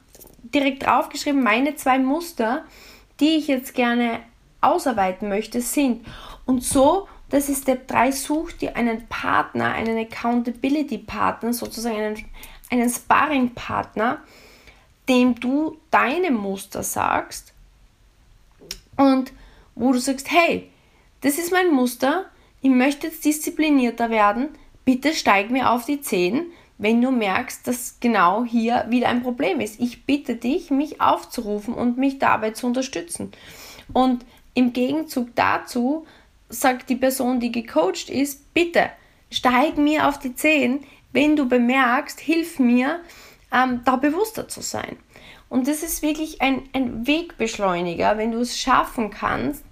direkt 0.42 0.86
draufgeschrieben, 0.86 1.42
meine 1.42 1.74
zwei 1.74 1.98
Muster, 1.98 2.64
die 3.20 3.36
ich 3.36 3.48
jetzt 3.48 3.74
gerne 3.74 4.20
ausarbeiten 4.60 5.28
möchte, 5.28 5.60
sind. 5.60 6.06
Und 6.46 6.62
so, 6.62 7.08
das 7.30 7.48
ist 7.48 7.62
Step 7.62 7.88
3, 7.88 8.12
such 8.12 8.52
dir 8.52 8.76
einen 8.76 9.06
Partner, 9.08 9.72
einen 9.72 9.98
Accountability 9.98 10.98
Partner, 10.98 11.52
sozusagen 11.52 11.96
einen, 11.96 12.24
einen 12.70 12.90
Sparringpartner, 12.90 14.18
dem 15.08 15.34
du 15.38 15.76
deine 15.90 16.30
Muster 16.30 16.82
sagst 16.82 17.52
und 18.96 19.32
wo 19.74 19.92
du 19.92 19.98
sagst, 19.98 20.30
hey, 20.30 20.70
das 21.20 21.38
ist 21.38 21.52
mein 21.52 21.72
Muster, 21.72 22.26
ich 22.62 22.70
möchte 22.70 23.08
jetzt 23.08 23.24
disziplinierter 23.24 24.10
werden, 24.10 24.48
bitte 24.84 25.14
steig 25.14 25.50
mir 25.50 25.70
auf 25.70 25.84
die 25.84 26.00
Zehen, 26.00 26.46
wenn 26.78 27.00
du 27.00 27.10
merkst, 27.10 27.66
dass 27.66 27.98
genau 28.00 28.44
hier 28.44 28.86
wieder 28.88 29.08
ein 29.08 29.22
Problem 29.22 29.60
ist. 29.60 29.80
Ich 29.80 30.04
bitte 30.04 30.36
dich, 30.36 30.70
mich 30.70 31.00
aufzurufen 31.00 31.74
und 31.74 31.98
mich 31.98 32.18
dabei 32.18 32.50
zu 32.50 32.66
unterstützen. 32.66 33.32
Und 33.92 34.24
im 34.54 34.72
Gegenzug 34.72 35.28
dazu 35.34 36.06
sagt 36.48 36.90
die 36.90 36.96
Person, 36.96 37.40
die 37.40 37.52
gecoacht 37.52 38.08
ist, 38.08 38.52
bitte 38.54 38.90
steig 39.30 39.78
mir 39.78 40.08
auf 40.08 40.18
die 40.18 40.34
Zehen, 40.34 40.80
wenn 41.14 41.36
du 41.36 41.48
bemerkst, 41.48 42.20
hilf 42.20 42.58
mir, 42.58 43.00
ähm, 43.52 43.80
da 43.84 43.96
bewusster 43.96 44.48
zu 44.48 44.60
sein. 44.60 44.96
Und 45.48 45.68
das 45.68 45.82
ist 45.82 46.02
wirklich 46.02 46.42
ein, 46.42 46.62
ein 46.72 47.06
Wegbeschleuniger, 47.06 48.18
wenn 48.18 48.32
du 48.32 48.40
es 48.40 48.58
schaffen 48.58 49.10
kannst, 49.10 49.64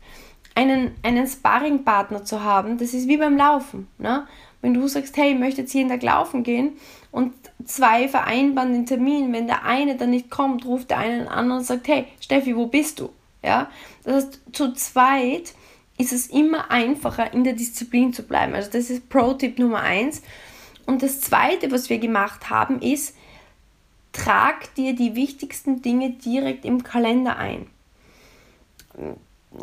einen, 0.55 0.95
einen 1.03 1.27
Sparringpartner 1.27 2.25
zu 2.25 2.45
haben. 2.45 2.79
Das 2.79 2.95
ist 2.95 3.09
wie 3.09 3.17
beim 3.17 3.37
Laufen. 3.37 3.89
Ne? 3.99 4.27
Wenn 4.61 4.75
du 4.75 4.87
sagst, 4.87 5.17
hey, 5.17 5.33
ich 5.33 5.39
möchte 5.39 5.63
jetzt 5.63 5.75
jeden 5.75 5.89
Tag 5.89 6.03
laufen 6.03 6.45
gehen 6.45 6.77
und 7.11 7.33
zwei 7.65 8.09
vereinbaren 8.09 8.73
den 8.73 8.87
Termin, 8.87 9.33
wenn 9.33 9.49
der 9.49 9.65
eine 9.65 9.97
dann 9.97 10.11
nicht 10.11 10.31
kommt, 10.31 10.65
ruft 10.65 10.91
der 10.91 10.99
eine 10.99 11.19
den 11.19 11.29
anderen 11.29 11.61
und 11.61 11.67
sagt, 11.67 11.89
hey, 11.89 12.07
Steffi, 12.21 12.55
wo 12.55 12.67
bist 12.67 13.01
du? 13.01 13.11
Ja? 13.43 13.69
Das 14.05 14.15
heißt, 14.15 14.41
zu 14.53 14.73
zweit 14.75 15.55
ist 15.99 16.13
es 16.13 16.29
immer 16.29 16.71
einfacher, 16.71 17.33
in 17.33 17.43
der 17.43 17.55
Disziplin 17.55 18.13
zu 18.13 18.23
bleiben. 18.23 18.55
Also 18.55 18.71
das 18.71 18.89
ist 18.89 19.09
Pro-Tipp 19.09 19.59
Nummer 19.59 19.81
eins. 19.81 20.23
Und 20.87 21.03
das 21.03 21.21
Zweite, 21.21 21.71
was 21.71 21.91
wir 21.91 21.99
gemacht 21.99 22.51
haben, 22.51 22.81
ist, 22.81 23.17
trag 24.13 24.75
dir 24.75 24.95
die 24.95 25.15
wichtigsten 25.15 25.83
Dinge 25.83 26.11
direkt 26.11 26.65
im 26.65 26.83
Kalender 26.83 27.37
ein. 27.37 27.67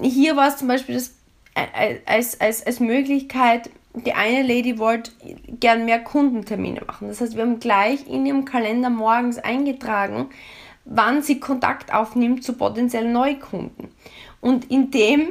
Hier 0.01 0.35
war 0.35 0.47
es 0.47 0.57
zum 0.57 0.67
Beispiel 0.67 0.95
das, 0.95 1.15
äh, 1.55 1.93
äh, 1.93 1.99
als, 2.05 2.39
als, 2.41 2.65
als 2.65 2.79
Möglichkeit, 2.79 3.69
die 3.93 4.13
eine 4.13 4.43
Lady 4.43 4.77
wollte 4.77 5.11
gern 5.47 5.85
mehr 5.85 5.99
Kundentermine 5.99 6.81
machen. 6.85 7.07
Das 7.07 7.21
heißt, 7.21 7.35
wir 7.35 7.43
haben 7.43 7.59
gleich 7.59 8.07
in 8.07 8.25
ihrem 8.25 8.45
Kalender 8.45 8.89
morgens 8.89 9.39
eingetragen, 9.39 10.29
wann 10.85 11.21
sie 11.21 11.39
Kontakt 11.39 11.93
aufnimmt 11.93 12.43
zu 12.43 12.53
potenziellen 12.53 13.11
Neukunden. 13.11 13.89
Und 14.41 14.69
indem 14.71 15.29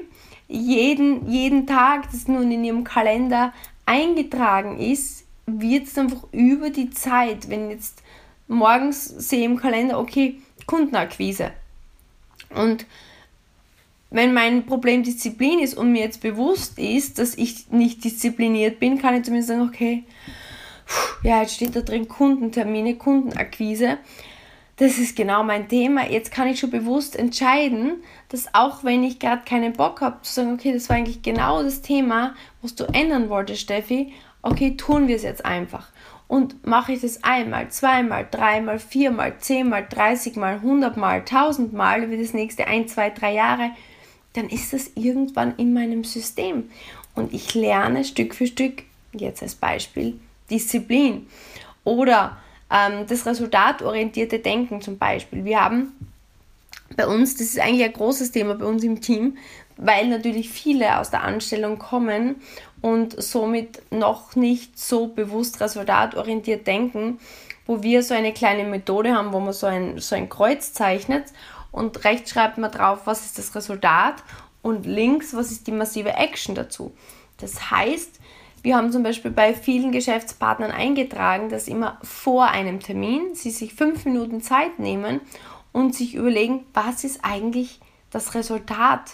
jeden, 0.49 1.31
jeden 1.31 1.67
Tag 1.67 2.11
das 2.11 2.27
nun 2.27 2.51
in 2.51 2.65
ihrem 2.65 2.85
Kalender 2.85 3.53
eingetragen 3.87 4.79
ist, 4.79 5.25
wird 5.49 5.87
es 5.87 5.99
einfach 5.99 6.25
über 6.33 6.71
die 6.71 6.91
Zeit, 6.91 7.49
wenn 7.49 7.71
jetzt 7.71 8.03
morgens 8.47 9.05
sehe 9.07 9.45
im 9.45 9.57
Kalender, 9.57 9.99
okay, 9.99 10.41
Kundenakquise. 10.67 11.53
Und 12.55 12.87
wenn 14.11 14.33
mein 14.33 14.65
Problem 14.65 15.03
Disziplin 15.03 15.59
ist 15.59 15.75
und 15.75 15.93
mir 15.93 16.03
jetzt 16.03 16.23
bewusst 16.23 16.79
ist, 16.79 17.19
dass 17.19 17.37
ich 17.37 17.71
nicht 17.71 18.05
diszipliniert 18.05 18.81
bin, 18.81 18.99
kann 18.99 19.15
ich 19.15 19.25
zumindest 19.25 19.49
sagen, 19.49 19.69
okay, 19.69 20.05
ja, 21.23 21.43
jetzt 21.43 21.55
steht 21.55 21.77
da 21.77 21.81
drin 21.83 22.09
Kundentermine, 22.09 22.97
Kundenakquise. 22.97 23.99
Das 24.77 24.97
ist 24.99 25.17
genau 25.17 25.43
mein 25.43 25.69
Thema. 25.69 26.09
Jetzt 26.09 26.31
kann 26.31 26.47
ich 26.47 26.61
schon 26.61 26.71
bewusst 26.71 27.17
entscheiden, 27.17 27.97
dass 28.29 28.55
auch 28.55 28.85
wenn 28.85 29.03
ich 29.03 29.19
gerade 29.19 29.43
keinen 29.45 29.73
Bock 29.73 30.01
habe, 30.01 30.23
zu 30.23 30.33
sagen, 30.33 30.55
okay, 30.55 30.73
das 30.73 30.89
war 30.89 30.97
eigentlich 30.97 31.23
genau 31.23 31.63
das 31.63 31.83
Thema, 31.83 32.35
was 32.63 32.77
du 32.77 32.85
ändern 32.85 33.29
wolltest, 33.29 33.61
Steffi, 33.61 34.13
okay, 34.43 34.77
tun 34.77 35.09
wir 35.09 35.17
es 35.17 35.23
jetzt 35.23 35.45
einfach. 35.45 35.89
Und 36.27 36.67
mache 36.67 36.93
ich 36.93 37.01
das 37.01 37.25
einmal, 37.25 37.71
zweimal, 37.71 38.27
dreimal, 38.31 38.79
viermal, 38.79 39.39
zehnmal, 39.39 39.87
dreißigmal, 39.89 40.61
hundertmal, 40.61 41.25
tausendmal 41.25 42.05
über 42.05 42.17
das 42.17 42.35
nächste 42.35 42.67
ein, 42.67 42.87
zwei, 42.87 43.09
drei 43.11 43.33
Jahre, 43.33 43.71
dann 44.35 44.49
ist 44.49 44.73
das 44.75 44.91
irgendwann 44.95 45.57
in 45.57 45.73
meinem 45.73 46.05
System. 46.05 46.71
Und 47.15 47.33
ich 47.33 47.55
lerne 47.55 48.05
Stück 48.05 48.35
für 48.35 48.47
Stück, 48.47 48.83
jetzt 49.13 49.43
als 49.43 49.55
Beispiel, 49.55 50.21
Disziplin. 50.51 51.27
Oder 51.85 52.37
ähm, 52.71 53.07
das 53.09 53.25
resultatorientierte 53.25 54.39
Denken 54.39 54.83
zum 54.83 54.99
Beispiel. 54.99 55.45
Wir 55.45 55.65
haben 55.65 55.95
bei 56.97 57.07
uns, 57.07 57.35
das 57.37 57.49
ist 57.49 57.61
eigentlich 57.61 57.85
ein 57.85 57.93
großes 57.93 58.33
Thema 58.33 58.55
bei 58.55 58.67
uns 58.67 58.85
im 58.85 59.01
Team, 59.01 59.39
weil 59.77 60.09
natürlich 60.09 60.51
viele 60.51 60.99
aus 60.99 61.11
der 61.11 61.23
Anstellung 61.23 61.79
kommen 61.79 62.37
und 62.81 63.21
somit 63.23 63.83
noch 63.91 64.37
nicht 64.37 64.79
so 64.79 65.09
bewusst 65.09 65.61
resultatorientiert 65.61 66.67
denken, 66.67 67.19
wo 67.67 67.83
wir 67.83 68.03
so 68.03 68.15
eine 68.15 68.33
kleine 68.33 68.65
Methode 68.65 69.15
haben, 69.15 69.33
wo 69.33 69.41
man 69.41 69.53
so 69.53 69.67
ein, 69.67 69.99
so 69.99 70.15
ein 70.15 70.29
Kreuz 70.29 70.73
zeichnet 70.73 71.27
und 71.71 72.05
rechts 72.05 72.31
schreibt 72.31 72.59
man 72.59 72.71
drauf, 72.71 73.01
was 73.05 73.25
ist 73.27 73.39
das 73.39 73.55
Resultat 73.55 74.17
und 74.63 74.87
links, 74.87 75.35
was 75.35 75.51
ist 75.51 75.67
die 75.67 75.73
massive 75.73 76.15
Action 76.15 76.55
dazu. 76.55 76.93
Das 77.39 77.71
heißt, 77.71 78.21
wir 78.63 78.77
haben 78.77 78.91
zum 78.91 79.03
Beispiel 79.03 79.31
bei 79.31 79.55
vielen 79.55 79.93
Geschäftspartnern 79.93 80.73
eingetragen, 80.73 81.49
dass 81.49 81.69
immer 81.69 81.99
vor 82.03 82.49
einem 82.49 82.81
Termin 82.81 83.35
sie 83.35 83.51
sich 83.51 83.75
fünf 83.75 84.05
Minuten 84.05 84.41
Zeit 84.41 84.79
nehmen 84.79 85.21
und 85.73 85.95
sich 85.95 86.15
überlegen, 86.15 86.65
was 86.75 87.05
ist 87.05 87.21
eigentlich 87.23 87.81
das 88.11 88.35
Resultat 88.35 89.13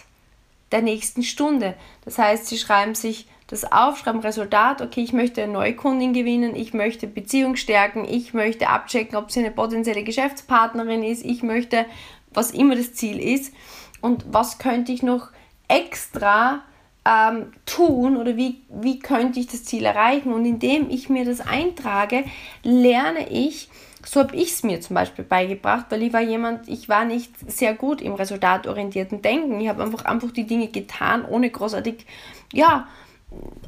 der 0.72 0.82
nächsten 0.82 1.22
Stunde. 1.22 1.74
Das 2.04 2.18
heißt, 2.18 2.46
sie 2.46 2.58
schreiben 2.58 2.94
sich 2.94 3.26
das 3.46 3.70
auf, 3.70 3.98
schreiben 3.98 4.20
Resultat, 4.20 4.80
okay, 4.80 5.02
ich 5.02 5.12
möchte 5.12 5.42
eine 5.42 5.52
Neukundin 5.52 6.12
gewinnen, 6.12 6.56
ich 6.56 6.72
möchte 6.72 7.06
Beziehung 7.06 7.56
stärken, 7.56 8.06
ich 8.08 8.32
möchte 8.32 8.68
abchecken, 8.68 9.16
ob 9.16 9.30
sie 9.30 9.40
eine 9.40 9.50
potenzielle 9.50 10.02
Geschäftspartnerin 10.02 11.02
ist, 11.02 11.24
ich 11.24 11.42
möchte, 11.42 11.84
was 12.32 12.50
immer 12.50 12.74
das 12.74 12.94
Ziel 12.94 13.20
ist 13.20 13.54
und 14.00 14.24
was 14.32 14.58
könnte 14.58 14.92
ich 14.92 15.02
noch 15.02 15.28
extra 15.68 16.62
ähm, 17.04 17.52
tun 17.66 18.16
oder 18.16 18.36
wie, 18.36 18.62
wie 18.68 18.98
könnte 18.98 19.38
ich 19.38 19.46
das 19.46 19.64
Ziel 19.64 19.84
erreichen. 19.84 20.32
Und 20.32 20.44
indem 20.44 20.88
ich 20.90 21.08
mir 21.08 21.24
das 21.24 21.40
eintrage, 21.40 22.24
lerne 22.62 23.28
ich, 23.30 23.68
so 24.04 24.20
habe 24.20 24.36
ich 24.36 24.50
es 24.50 24.62
mir 24.62 24.80
zum 24.80 24.94
Beispiel 24.94 25.24
beigebracht, 25.24 25.86
weil 25.90 26.02
ich 26.02 26.12
war 26.12 26.20
jemand, 26.20 26.68
ich 26.68 26.88
war 26.88 27.04
nicht 27.04 27.32
sehr 27.50 27.74
gut 27.74 28.00
im 28.00 28.14
resultatorientierten 28.14 29.22
Denken. 29.22 29.60
Ich 29.60 29.68
habe 29.68 29.82
einfach, 29.82 30.04
einfach 30.04 30.30
die 30.30 30.46
Dinge 30.46 30.68
getan, 30.68 31.24
ohne 31.24 31.50
großartig, 31.50 32.06
ja, 32.52 32.86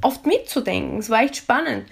oft 0.03 0.27
mitzudenken. 0.27 0.99
Es 0.99 1.11
war 1.11 1.23
echt 1.23 1.37
spannend. 1.37 1.87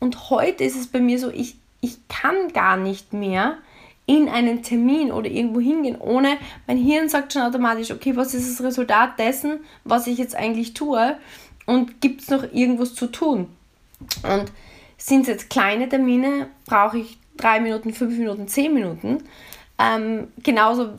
Und 0.00 0.30
heute 0.30 0.64
ist 0.64 0.76
es 0.76 0.86
bei 0.86 1.00
mir 1.00 1.18
so, 1.18 1.30
ich, 1.30 1.56
ich 1.80 1.96
kann 2.08 2.52
gar 2.52 2.76
nicht 2.76 3.12
mehr 3.12 3.58
in 4.06 4.28
einen 4.28 4.62
Termin 4.62 5.12
oder 5.12 5.28
irgendwo 5.28 5.60
hingehen, 5.60 6.00
ohne 6.00 6.38
mein 6.66 6.78
Hirn 6.78 7.10
sagt 7.10 7.34
schon 7.34 7.42
automatisch, 7.42 7.90
okay, 7.90 8.16
was 8.16 8.32
ist 8.32 8.50
das 8.58 8.64
Resultat 8.64 9.18
dessen, 9.18 9.60
was 9.84 10.06
ich 10.06 10.16
jetzt 10.16 10.34
eigentlich 10.34 10.72
tue 10.72 11.18
und 11.66 12.00
gibt 12.00 12.22
es 12.22 12.28
noch 12.30 12.42
irgendwas 12.54 12.94
zu 12.94 13.08
tun? 13.08 13.48
Und 14.22 14.50
sind 14.96 15.22
es 15.22 15.28
jetzt 15.28 15.50
kleine 15.50 15.90
Termine, 15.90 16.48
brauche 16.64 16.98
ich 16.98 17.18
drei 17.36 17.60
Minuten, 17.60 17.92
fünf 17.92 18.16
Minuten, 18.16 18.48
zehn 18.48 18.72
Minuten. 18.72 19.24
Ähm, 19.78 20.28
genauso, 20.42 20.94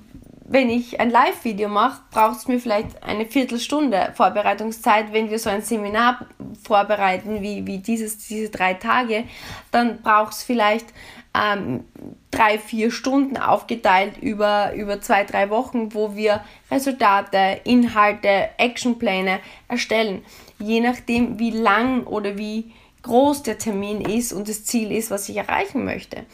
wenn 0.51 0.71
ich 0.71 0.99
ein 0.99 1.11
Live-Video 1.11 1.69
mache, 1.69 2.01
braucht 2.09 2.37
es 2.37 2.47
mir 2.47 2.59
vielleicht 2.59 3.03
eine 3.03 3.27
Viertelstunde 3.27 4.13
Vorbereitungszeit. 4.15 5.13
Wenn 5.13 5.29
wir 5.29 5.37
so 5.37 5.49
ein 5.49 5.61
Seminar 5.61 6.25
vorbereiten, 6.63 7.43
wie, 7.43 7.67
wie 7.67 7.77
dieses, 7.77 8.17
diese 8.27 8.49
drei 8.49 8.73
Tage, 8.73 9.25
dann 9.71 10.01
braucht 10.01 10.33
es 10.33 10.41
vielleicht 10.41 10.87
ähm, 11.35 11.85
drei, 12.31 12.57
vier 12.57 12.89
Stunden 12.89 13.37
aufgeteilt 13.37 14.17
über, 14.17 14.73
über 14.73 14.99
zwei, 15.01 15.23
drei 15.23 15.51
Wochen, 15.51 15.93
wo 15.93 16.15
wir 16.15 16.43
Resultate, 16.71 17.61
Inhalte, 17.63 18.49
Actionpläne 18.57 19.39
erstellen. 19.67 20.23
Je 20.57 20.79
nachdem, 20.79 21.37
wie 21.37 21.51
lang 21.51 22.05
oder 22.07 22.39
wie 22.39 22.71
groß 23.03 23.43
der 23.43 23.57
Termin 23.57 24.01
ist 24.01 24.33
und 24.33 24.49
das 24.49 24.65
Ziel 24.65 24.91
ist, 24.91 25.11
was 25.11 25.29
ich 25.29 25.37
erreichen 25.37 25.85
möchte. 25.85 26.25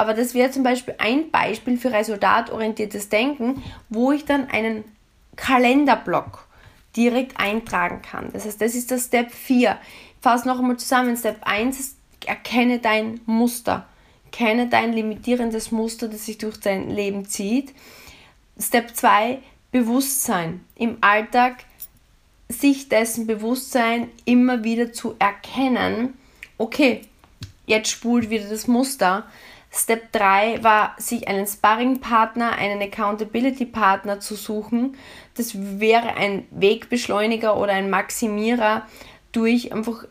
Aber 0.00 0.14
das 0.14 0.32
wäre 0.32 0.50
zum 0.50 0.62
Beispiel 0.62 0.94
ein 0.96 1.30
Beispiel 1.30 1.76
für 1.76 1.92
resultatorientiertes 1.92 3.10
Denken, 3.10 3.62
wo 3.90 4.12
ich 4.12 4.24
dann 4.24 4.48
einen 4.48 4.84
Kalenderblock 5.36 6.48
direkt 6.96 7.38
eintragen 7.38 8.00
kann. 8.00 8.30
Das 8.32 8.46
heißt, 8.46 8.62
das 8.62 8.74
ist 8.74 8.90
der 8.90 8.96
Step 8.96 9.30
4. 9.30 9.76
Ich 9.82 10.22
fasse 10.22 10.48
noch 10.48 10.58
einmal 10.58 10.78
zusammen. 10.78 11.18
Step 11.18 11.42
1 11.42 11.78
ist, 11.78 11.96
erkenne 12.24 12.78
dein 12.78 13.20
Muster. 13.26 13.86
Kenne 14.32 14.68
dein 14.68 14.94
limitierendes 14.94 15.70
Muster, 15.70 16.08
das 16.08 16.24
sich 16.24 16.38
durch 16.38 16.58
dein 16.58 16.88
Leben 16.88 17.26
zieht. 17.26 17.74
Step 18.58 18.96
2, 18.96 19.40
Bewusstsein. 19.70 20.64
Im 20.76 20.96
Alltag 21.02 21.56
sich 22.48 22.88
dessen 22.88 23.26
Bewusstsein 23.26 24.08
immer 24.24 24.64
wieder 24.64 24.94
zu 24.94 25.14
erkennen, 25.18 26.14
okay, 26.56 27.02
jetzt 27.66 27.90
spult 27.90 28.30
wieder 28.30 28.48
das 28.48 28.66
Muster. 28.66 29.26
Step 29.72 30.10
3 30.12 30.64
war, 30.64 30.94
sich 30.98 31.28
einen 31.28 31.46
Sparring-Partner, 31.46 32.52
einen 32.52 32.82
Accountability-Partner 32.82 34.18
zu 34.18 34.34
suchen. 34.34 34.96
Das 35.36 35.52
wäre 35.80 36.16
ein 36.16 36.46
Wegbeschleuniger 36.50 37.56
oder 37.56 37.72
ein 37.72 37.88
Maximierer 37.88 38.86
durch 39.32 39.72
einfach 39.72 40.04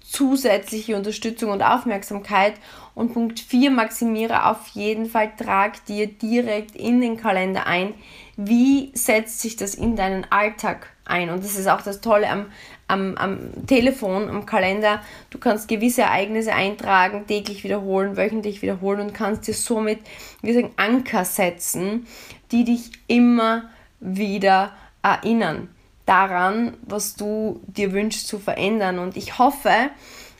zusätzliche 0.00 0.96
Unterstützung 0.96 1.50
und 1.50 1.62
Aufmerksamkeit. 1.62 2.54
Und 2.94 3.12
Punkt 3.12 3.40
4, 3.40 3.70
maximiere 3.70 4.46
auf 4.46 4.68
jeden 4.68 5.06
Fall, 5.06 5.32
trag 5.36 5.84
dir 5.84 6.06
direkt 6.06 6.74
in 6.74 7.00
den 7.00 7.16
Kalender 7.16 7.66
ein, 7.66 7.94
wie 8.36 8.90
setzt 8.94 9.40
sich 9.40 9.56
das 9.56 9.74
in 9.74 9.96
deinen 9.96 10.30
Alltag 10.30 10.88
ein. 11.04 11.30
Und 11.30 11.44
das 11.44 11.56
ist 11.56 11.68
auch 11.68 11.82
das 11.82 12.00
Tolle 12.00 12.28
am, 12.28 12.46
am, 12.88 13.16
am 13.16 13.66
Telefon, 13.66 14.28
am 14.28 14.46
Kalender. 14.46 15.00
Du 15.30 15.38
kannst 15.38 15.68
gewisse 15.68 16.02
Ereignisse 16.02 16.52
eintragen, 16.52 17.26
täglich 17.26 17.64
wiederholen, 17.64 18.16
wöchentlich 18.16 18.62
wiederholen 18.62 19.00
und 19.00 19.14
kannst 19.14 19.46
dir 19.46 19.54
somit, 19.54 20.00
wie 20.42 20.52
sagen, 20.52 20.72
Anker 20.76 21.24
setzen, 21.24 22.06
die 22.52 22.64
dich 22.64 22.92
immer 23.06 23.70
wieder 24.00 24.72
erinnern 25.02 25.68
daran, 26.06 26.74
was 26.82 27.16
du 27.16 27.60
dir 27.66 27.92
wünschst 27.92 28.28
zu 28.28 28.38
verändern. 28.38 28.98
Und 28.98 29.16
ich 29.16 29.38
hoffe, 29.38 29.90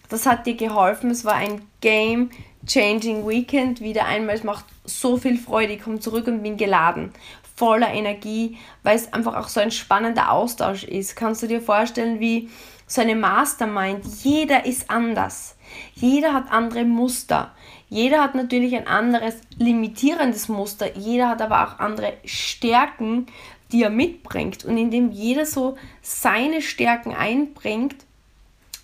das 0.09 0.25
hat 0.25 0.47
dir 0.47 0.57
geholfen. 0.57 1.11
Es 1.11 1.25
war 1.25 1.35
ein 1.35 1.63
Game 1.81 2.31
Changing 2.67 3.27
Weekend. 3.27 3.81
Wieder 3.81 4.07
einmal, 4.07 4.37
es 4.37 4.45
macht 4.45 4.65
so 4.85 5.17
viel 5.17 5.39
Freude. 5.39 5.75
Ich 5.75 5.83
komme 5.83 6.01
zurück 6.01 6.27
und 6.27 6.43
bin 6.43 6.57
geladen, 6.57 7.13
voller 7.55 7.93
Energie, 7.93 8.59
weil 8.83 8.97
es 8.97 9.13
einfach 9.13 9.35
auch 9.35 9.49
so 9.49 9.61
ein 9.61 9.71
spannender 9.71 10.31
Austausch 10.31 10.85
ist. 10.85 11.17
Kannst 11.17 11.43
du 11.43 11.47
dir 11.47 11.61
vorstellen, 11.61 12.21
wie 12.21 12.51
so 12.87 13.01
eine 13.01 13.17
Mastermind, 13.17 14.05
jeder 14.23 14.65
ist 14.65 14.91
anders. 14.91 15.57
Jeder 15.95 16.33
hat 16.33 16.53
andere 16.53 16.85
Muster. 16.85 17.53
Jeder 17.89 18.23
hat 18.23 18.35
natürlich 18.35 18.77
ein 18.77 18.87
anderes 18.87 19.35
limitierendes 19.59 20.49
Muster. 20.49 20.97
Jeder 20.97 21.29
hat 21.29 21.43
aber 21.43 21.67
auch 21.67 21.79
andere 21.81 22.15
Stärken, 22.25 23.27
die 23.73 23.83
er 23.83 23.91
mitbringt. 23.91 24.65
Und 24.65 24.79
indem 24.79 25.11
jeder 25.11 25.47
so 25.47 25.77
seine 26.03 26.63
Stärken 26.63 27.15
einbringt, 27.15 27.97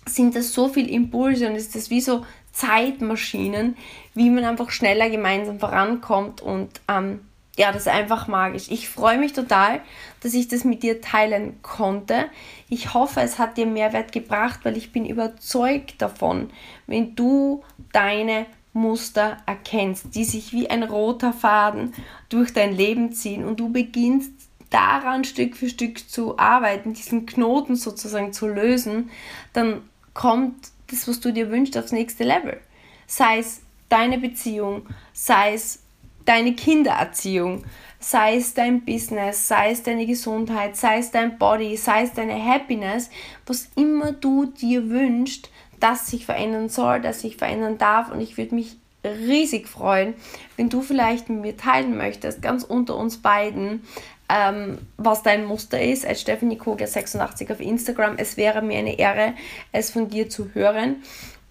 sind 0.05 0.35
das 0.35 0.51
so 0.53 0.67
viele 0.67 0.89
Impulse 0.89 1.47
und 1.47 1.55
ist 1.55 1.75
das 1.75 1.89
wie 1.89 2.01
so 2.01 2.25
Zeitmaschinen, 2.53 3.75
wie 4.13 4.29
man 4.29 4.45
einfach 4.45 4.69
schneller 4.69 5.09
gemeinsam 5.09 5.59
vorankommt 5.59 6.39
und 6.41 6.69
ähm, 6.87 7.19
ja, 7.57 7.71
das 7.71 7.83
ist 7.83 7.87
einfach 7.87 8.27
magisch. 8.27 8.65
Ich 8.69 8.89
freue 8.89 9.19
mich 9.19 9.33
total, 9.33 9.81
dass 10.21 10.33
ich 10.33 10.47
das 10.47 10.63
mit 10.63 10.81
dir 10.81 11.01
teilen 11.01 11.61
konnte. 11.61 12.25
Ich 12.67 12.95
hoffe, 12.95 13.21
es 13.21 13.37
hat 13.37 13.57
dir 13.57 13.67
Mehrwert 13.67 14.11
gebracht, 14.11 14.61
weil 14.63 14.75
ich 14.75 14.91
bin 14.91 15.05
überzeugt 15.05 16.01
davon, 16.01 16.49
wenn 16.87 17.15
du 17.15 17.63
deine 17.91 18.47
Muster 18.73 19.37
erkennst, 19.45 20.15
die 20.15 20.23
sich 20.23 20.51
wie 20.51 20.69
ein 20.69 20.81
roter 20.81 21.31
Faden 21.31 21.93
durch 22.29 22.53
dein 22.53 22.75
Leben 22.75 23.11
ziehen 23.11 23.45
und 23.45 23.59
du 23.59 23.71
beginnst 23.71 24.31
daran 24.71 25.23
Stück 25.23 25.55
für 25.55 25.69
Stück 25.69 26.09
zu 26.09 26.39
arbeiten, 26.39 26.93
diesen 26.93 27.27
Knoten 27.27 27.75
sozusagen 27.75 28.33
zu 28.33 28.47
lösen, 28.47 29.11
dann 29.53 29.81
kommt 30.15 30.72
das, 30.87 31.07
was 31.07 31.19
du 31.19 31.31
dir 31.31 31.49
wünschst, 31.49 31.77
aufs 31.77 31.91
nächste 31.91 32.23
Level. 32.23 32.59
Sei 33.07 33.39
es 33.39 33.61
deine 33.89 34.17
Beziehung, 34.17 34.87
sei 35.13 35.53
es 35.53 35.83
deine 36.25 36.53
Kindererziehung, 36.55 37.63
sei 37.99 38.37
es 38.37 38.53
dein 38.53 38.83
Business, 38.85 39.47
sei 39.47 39.71
es 39.71 39.83
deine 39.83 40.05
Gesundheit, 40.05 40.75
sei 40.75 40.99
es 40.99 41.11
dein 41.11 41.37
Body, 41.37 41.77
sei 41.77 42.03
es 42.03 42.13
deine 42.13 42.43
Happiness, 42.43 43.09
was 43.45 43.69
immer 43.75 44.11
du 44.11 44.45
dir 44.45 44.89
wünschst, 44.89 45.49
das 45.79 46.07
sich 46.07 46.25
verändern 46.25 46.69
soll, 46.69 47.01
das 47.01 47.21
sich 47.21 47.37
verändern 47.37 47.77
darf. 47.77 48.11
Und 48.11 48.21
ich 48.21 48.37
würde 48.37 48.55
mich 48.55 48.77
riesig 49.03 49.67
freuen, 49.67 50.13
wenn 50.55 50.69
du 50.69 50.81
vielleicht 50.81 51.29
mit 51.29 51.41
mir 51.41 51.57
teilen 51.57 51.97
möchtest, 51.97 52.41
ganz 52.41 52.63
unter 52.63 52.95
uns 52.95 53.17
beiden, 53.17 53.83
ähm, 54.29 54.79
was 54.97 55.23
dein 55.23 55.45
Muster 55.45 55.81
ist, 55.81 56.05
als 56.05 56.21
Stephanie 56.21 56.57
Kogler 56.57 56.87
86 56.87 57.51
auf 57.51 57.59
Instagram. 57.59 58.15
Es 58.17 58.37
wäre 58.37 58.61
mir 58.61 58.79
eine 58.79 58.97
Ehre, 58.97 59.33
es 59.71 59.91
von 59.91 60.09
dir 60.09 60.29
zu 60.29 60.53
hören. 60.53 60.97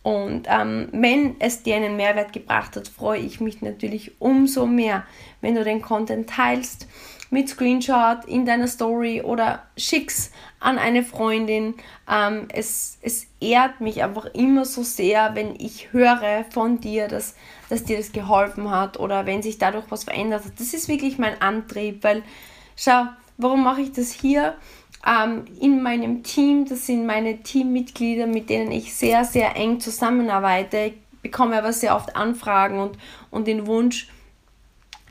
Und 0.02 0.48
ähm, 0.48 0.88
wenn 0.92 1.36
es 1.38 1.62
dir 1.62 1.76
einen 1.76 1.96
Mehrwert 1.96 2.32
gebracht 2.32 2.76
hat, 2.76 2.88
freue 2.88 3.20
ich 3.20 3.40
mich 3.40 3.62
natürlich 3.62 4.20
umso 4.20 4.66
mehr, 4.66 5.04
wenn 5.40 5.54
du 5.54 5.62
den 5.62 5.80
Content 5.80 6.28
teilst 6.28 6.88
mit 7.30 7.48
Screenshot 7.48 8.26
in 8.26 8.44
deiner 8.44 8.66
Story 8.68 9.22
oder 9.22 9.62
schickst 9.76 10.34
an 10.60 10.78
eine 10.78 11.02
Freundin. 11.02 11.74
Ähm, 12.10 12.48
es, 12.52 12.98
es 13.00 13.26
ehrt 13.40 13.80
mich 13.80 14.02
einfach 14.02 14.26
immer 14.34 14.64
so 14.66 14.82
sehr, 14.82 15.34
wenn 15.34 15.54
ich 15.58 15.92
höre 15.92 16.44
von 16.50 16.80
dir, 16.80 17.08
dass, 17.08 17.34
dass 17.70 17.84
dir 17.84 17.96
das 17.96 18.12
geholfen 18.12 18.70
hat 18.70 19.00
oder 19.00 19.24
wenn 19.24 19.40
sich 19.40 19.56
dadurch 19.56 19.86
was 19.88 20.04
verändert 20.04 20.44
hat. 20.44 20.52
Das 20.58 20.74
ist 20.74 20.88
wirklich 20.88 21.18
mein 21.18 21.40
Antrieb, 21.40 22.04
weil 22.04 22.22
schau, 22.82 23.06
warum 23.36 23.62
mache 23.62 23.82
ich 23.82 23.92
das 23.92 24.12
hier? 24.12 24.54
ähm, 25.06 25.44
in 25.60 25.82
meinem 25.82 26.22
Team. 26.22 26.64
Das 26.66 26.86
sind 26.86 27.06
meine 27.06 27.42
Teammitglieder, 27.42 28.26
mit 28.26 28.50
denen 28.50 28.72
ich 28.72 28.94
sehr, 28.94 29.24
sehr 29.24 29.56
eng 29.56 29.80
zusammenarbeite. 29.80 30.78
Ich 30.78 30.94
bekomme 31.22 31.58
aber 31.58 31.72
sehr 31.72 31.96
oft 31.96 32.16
Anfragen 32.16 32.78
und, 32.78 32.98
und 33.30 33.46
den 33.46 33.66
Wunsch, 33.66 34.08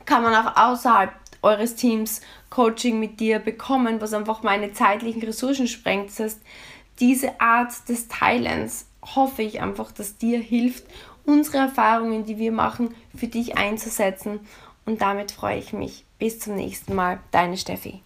kann 0.05 0.23
man 0.23 0.33
auch 0.33 0.57
außerhalb 0.57 1.11
eures 1.41 1.75
Teams 1.75 2.21
Coaching 2.49 2.99
mit 2.99 3.19
dir 3.19 3.39
bekommen, 3.39 4.01
was 4.01 4.13
einfach 4.13 4.43
meine 4.43 4.73
zeitlichen 4.73 5.21
Ressourcen 5.21 5.67
sprengt. 5.67 6.09
Das 6.09 6.19
heißt, 6.19 6.41
diese 6.99 7.39
Art 7.39 7.87
des 7.87 8.07
Teilens 8.07 8.87
hoffe 9.15 9.41
ich 9.41 9.61
einfach, 9.61 9.91
dass 9.91 10.17
dir 10.17 10.39
hilft, 10.39 10.83
unsere 11.23 11.59
Erfahrungen, 11.59 12.25
die 12.25 12.37
wir 12.37 12.51
machen, 12.51 12.93
für 13.15 13.27
dich 13.27 13.57
einzusetzen. 13.57 14.41
Und 14.91 15.01
damit 15.01 15.31
freue 15.31 15.57
ich 15.57 15.71
mich. 15.71 16.03
Bis 16.19 16.39
zum 16.39 16.55
nächsten 16.55 16.93
Mal. 16.95 17.21
Deine 17.31 17.55
Steffi. 17.55 18.01